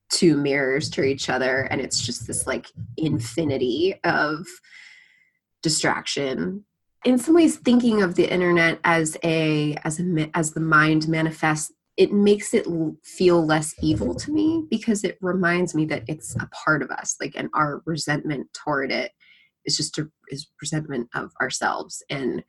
two 0.09 0.37
mirrors 0.37 0.89
to 0.91 1.03
each 1.03 1.29
other, 1.29 1.61
and 1.61 1.79
it's 1.79 2.01
just 2.01 2.27
this 2.27 2.47
like 2.47 2.67
infinity 2.97 3.99
of 4.03 4.45
distraction 5.61 6.65
in 7.05 7.17
some 7.17 7.35
ways 7.35 7.57
thinking 7.57 8.01
of 8.01 8.15
the 8.15 8.31
internet 8.31 8.79
as 8.83 9.17
a 9.23 9.75
as 9.83 9.99
a 9.99 10.29
as 10.33 10.51
the 10.51 10.59
mind 10.59 11.07
manifests 11.07 11.71
it 11.97 12.13
makes 12.13 12.53
it 12.53 12.67
feel 13.03 13.43
less 13.45 13.73
evil 13.81 14.13
to 14.13 14.31
me 14.31 14.65
because 14.69 15.03
it 15.03 15.17
reminds 15.19 15.73
me 15.73 15.85
that 15.85 16.03
it's 16.07 16.35
a 16.35 16.47
part 16.47 16.81
of 16.81 16.91
us 16.91 17.15
like 17.19 17.33
and 17.35 17.49
our 17.53 17.81
resentment 17.85 18.47
toward 18.53 18.91
it 18.91 19.11
is 19.65 19.75
just 19.75 19.97
a 19.97 20.09
is 20.29 20.47
resentment 20.61 21.09
of 21.15 21.31
ourselves 21.41 22.03
and 22.09 22.43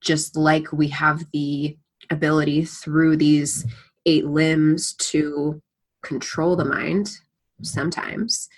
just 0.00 0.36
like 0.36 0.72
we 0.72 0.88
have 0.88 1.24
the 1.32 1.76
ability 2.10 2.64
through 2.64 3.16
these 3.16 3.64
eight 4.06 4.26
limbs 4.26 4.94
to 4.94 5.62
control 6.02 6.56
the 6.56 6.64
mind 6.64 7.18
sometimes 7.62 8.48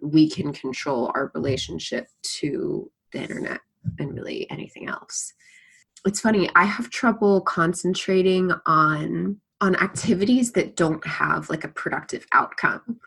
we 0.00 0.28
can 0.28 0.52
control 0.52 1.10
our 1.14 1.30
relationship 1.34 2.06
to 2.22 2.90
the 3.12 3.20
internet 3.20 3.60
and 3.98 4.14
really 4.14 4.48
anything 4.50 4.88
else. 4.88 5.32
It's 6.06 6.20
funny, 6.20 6.50
I 6.54 6.64
have 6.64 6.90
trouble 6.90 7.40
concentrating 7.40 8.52
on 8.66 9.40
on 9.60 9.76
activities 9.76 10.52
that 10.52 10.76
don't 10.76 11.04
have 11.06 11.48
like 11.48 11.64
a 11.64 11.68
productive 11.68 12.26
outcome. 12.32 12.98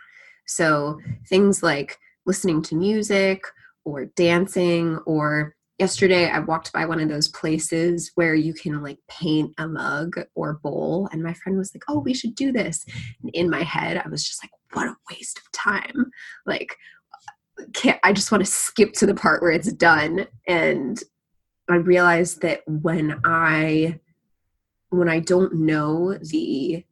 So 0.48 1.00
things 1.28 1.62
like 1.62 2.00
listening 2.26 2.64
to 2.64 2.76
music 2.76 3.44
or 3.86 4.06
dancing 4.06 4.98
or 5.06 5.56
yesterday 5.78 6.30
I 6.30 6.40
walked 6.40 6.74
by 6.74 6.86
one 6.86 7.00
of 7.00 7.10
those 7.10 7.28
places 7.28 8.12
where 8.16 8.34
you 8.34 8.54
can 8.54 8.82
like 8.82 8.98
paint 9.08 9.54
a 9.60 9.68
mug 9.68 10.16
or 10.34 10.60
bowl 10.64 11.08
and 11.12 11.22
my 11.22 11.34
friend 11.34 11.58
was 11.58 11.76
like, 11.76 11.84
"Oh, 11.88 12.00
we 12.00 12.16
should 12.16 12.34
do 12.34 12.52
this." 12.52 12.84
And 13.22 13.30
in 13.36 13.50
my 13.50 13.62
head, 13.62 14.02
I 14.04 14.10
was 14.10 14.24
just 14.24 14.44
like, 14.44 14.52
"What 14.74 14.88
a 14.88 14.96
waste 15.12 15.38
of 15.38 15.52
time." 15.52 16.12
Like 16.46 16.76
can't 17.74 18.00
I 18.04 18.14
just 18.14 18.32
want 18.32 18.46
to 18.46 18.52
skip 18.52 18.94
to 18.94 19.06
the 19.06 19.16
part 19.16 19.42
where 19.42 19.52
it's 19.52 19.72
done 19.74 20.28
and 20.48 21.02
I 21.70 21.76
realized 21.76 22.42
that 22.42 22.62
when 22.68 23.20
I 23.26 24.00
when 24.90 25.10
I 25.10 25.20
don't 25.20 25.54
know 25.54 26.14
the 26.14 26.84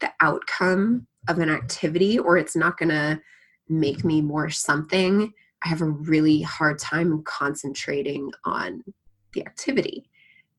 the 0.00 0.12
outcome 0.20 1.06
of 1.28 1.38
an 1.38 1.50
activity 1.50 2.18
or 2.18 2.36
it's 2.36 2.56
not 2.56 2.76
going 2.76 2.88
to 2.88 3.20
make 3.68 4.04
me 4.04 4.20
more 4.20 4.50
something, 4.50 5.32
I 5.64 5.68
have 5.68 5.80
a 5.80 5.86
really 5.86 6.42
hard 6.42 6.78
time 6.78 7.22
concentrating 7.24 8.32
on 8.44 8.82
the 9.32 9.46
activity. 9.46 10.10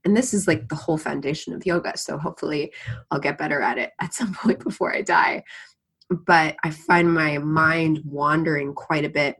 And 0.05 0.15
this 0.15 0.33
is 0.33 0.47
like 0.47 0.67
the 0.69 0.75
whole 0.75 0.97
foundation 0.97 1.53
of 1.53 1.65
yoga. 1.65 1.97
So 1.97 2.17
hopefully 2.17 2.73
I'll 3.11 3.19
get 3.19 3.37
better 3.37 3.61
at 3.61 3.77
it 3.77 3.91
at 4.01 4.13
some 4.13 4.33
point 4.41 4.63
before 4.63 4.95
I 4.95 5.01
die. 5.01 5.43
But 6.09 6.55
I 6.63 6.69
find 6.69 7.13
my 7.13 7.37
mind 7.37 8.01
wandering 8.05 8.73
quite 8.73 9.05
a 9.05 9.09
bit 9.09 9.37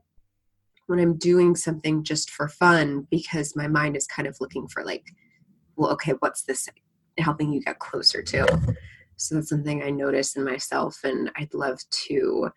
when 0.87 0.99
I'm 0.99 1.17
doing 1.17 1.55
something 1.55 2.03
just 2.03 2.29
for 2.29 2.47
fun 2.47 3.07
because 3.09 3.55
my 3.55 3.67
mind 3.67 3.95
is 3.95 4.07
kind 4.07 4.27
of 4.27 4.37
looking 4.39 4.67
for 4.67 4.83
like, 4.83 5.05
well, 5.75 5.91
okay, 5.91 6.13
what's 6.19 6.43
this 6.43 6.67
helping 7.17 7.53
you 7.53 7.61
get 7.61 7.79
closer 7.79 8.21
to? 8.21 8.75
So 9.15 9.35
that's 9.35 9.49
something 9.49 9.83
I 9.83 9.89
notice 9.89 10.35
in 10.35 10.43
myself 10.43 10.99
and 11.03 11.31
I'd 11.35 11.53
love 11.53 11.79
to 12.07 12.49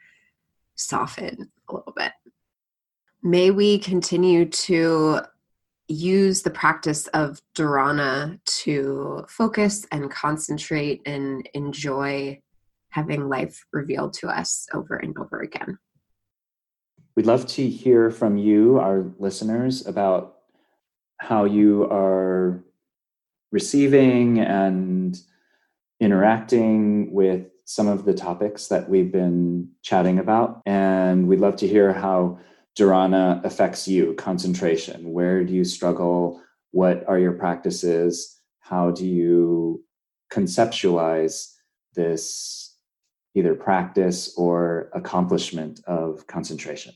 soften 0.75 1.51
a 1.69 1.75
little 1.75 1.93
bit. 1.97 2.13
May 3.23 3.51
we 3.51 3.79
continue 3.79 4.47
to 4.47 5.21
use 5.89 6.43
the 6.43 6.51
practice 6.51 7.07
of 7.09 7.41
dharana 7.55 8.41
to 8.45 9.25
focus 9.29 9.87
and 9.93 10.11
concentrate 10.11 11.01
and 11.07 11.49
enjoy 11.55 12.41
having 12.91 13.29
life 13.29 13.65
revealed 13.73 14.13
to 14.15 14.29
us 14.29 14.67
over 14.73 14.97
and 14.97 15.17
over 15.19 15.41
again. 15.41 15.79
We'd 17.17 17.25
love 17.25 17.47
to 17.47 17.67
hear 17.67 18.11
from 18.11 18.37
you, 18.37 18.79
our 18.79 19.07
listeners, 19.19 19.87
about 19.87 20.37
how 21.17 21.47
you 21.47 21.85
are 21.85 22.63
receiving 23.51 24.39
and 24.39 25.19
interacting 25.99 27.11
with 27.15 27.47
some 27.65 27.89
of 27.89 28.05
the 28.05 28.13
topics 28.13 28.69
that 28.69 28.91
we've 28.91 29.11
been 29.11 29.71
chatting 29.83 30.19
about. 30.19 30.61
And 30.67 31.27
we'd 31.27 31.41
love 31.41 31.57
to 31.57 31.67
hear 31.67 31.95
how 31.95 32.39
Dharana 32.79 33.43
affects 33.47 33.89
you, 33.89 34.13
concentration. 34.15 35.11
Where 35.11 35.43
do 35.43 35.55
you 35.55 35.65
struggle? 35.65 36.43
What 36.73 37.03
are 37.09 37.19
your 37.19 37.33
practices? 37.33 38.39
How 38.61 38.91
do 38.91 39.07
you 39.07 39.83
conceptualize 40.31 41.55
this 41.95 42.77
either 43.35 43.55
practice 43.55 44.35
or 44.37 44.91
accomplishment 44.93 45.81
of 45.87 46.27
concentration? 46.27 46.93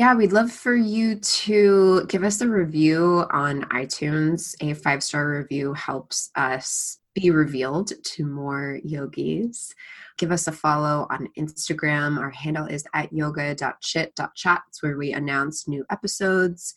Yeah, 0.00 0.14
we'd 0.14 0.32
love 0.32 0.50
for 0.50 0.74
you 0.74 1.16
to 1.16 2.06
give 2.06 2.24
us 2.24 2.40
a 2.40 2.48
review 2.48 3.26
on 3.30 3.64
iTunes. 3.64 4.54
A 4.62 4.72
five 4.72 5.02
star 5.02 5.28
review 5.28 5.74
helps 5.74 6.30
us 6.36 7.00
be 7.14 7.30
revealed 7.30 7.92
to 8.02 8.24
more 8.24 8.80
yogis. 8.82 9.74
Give 10.16 10.32
us 10.32 10.46
a 10.46 10.52
follow 10.52 11.06
on 11.10 11.28
Instagram. 11.38 12.18
Our 12.18 12.30
handle 12.30 12.64
is 12.64 12.86
at 12.94 13.12
yoga.chit.chat. 13.12 14.62
It's 14.68 14.82
where 14.82 14.96
we 14.96 15.12
announce 15.12 15.68
new 15.68 15.84
episodes. 15.90 16.72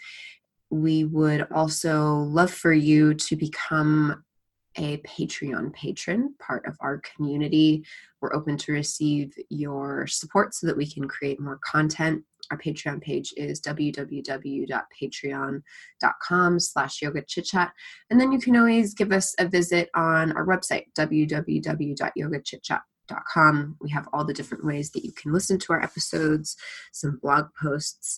We 0.70 1.06
would 1.06 1.48
also 1.50 2.16
love 2.16 2.52
for 2.52 2.74
you 2.74 3.14
to 3.14 3.38
become 3.38 4.22
a 4.76 4.98
Patreon 4.98 5.72
patron, 5.72 6.36
part 6.40 6.66
of 6.66 6.76
our 6.82 7.00
community. 7.16 7.86
We're 8.20 8.36
open 8.36 8.58
to 8.58 8.74
receive 8.74 9.34
your 9.48 10.08
support 10.08 10.54
so 10.56 10.68
that 10.68 10.76
we 10.76 10.92
can 10.92 11.08
create 11.08 11.40
more 11.40 11.62
content 11.66 12.26
our 12.52 12.58
patreon 12.58 13.02
page 13.02 13.34
is 13.38 13.62
www.patreon.com 13.62 16.60
slash 16.60 17.02
yoga 17.02 17.24
chit 17.28 17.46
chat. 17.46 17.72
And 18.10 18.20
then 18.20 18.32
you 18.32 18.40
can 18.40 18.56
always 18.56 18.94
give 18.94 19.12
us 19.12 19.36
a 19.40 19.48
visit 19.48 19.90
on 19.96 20.32
our 20.34 20.46
website 20.46 20.86
www.yogachitchat.com 20.98 23.78
we 23.82 23.90
have 23.90 24.08
all 24.14 24.24
the 24.24 24.34
different 24.34 24.66
ways 24.66 24.92
that 24.92 25.04
you 25.04 25.12
can 25.12 25.34
listen 25.34 25.60
to 25.60 25.74
our 25.74 25.84
episodes 25.84 26.56
some 26.94 27.20
blog 27.22 27.48
posts 27.62 28.18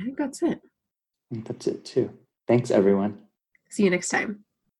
i 0.00 0.04
think 0.04 0.16
that's 0.16 0.42
it. 0.42 0.58
That's 1.30 1.66
it 1.66 1.84
too. 1.84 2.10
Thanks 2.46 2.70
everyone. 2.70 3.18
See 3.70 3.84
you 3.84 3.90
next 3.90 4.08
time 4.08 4.44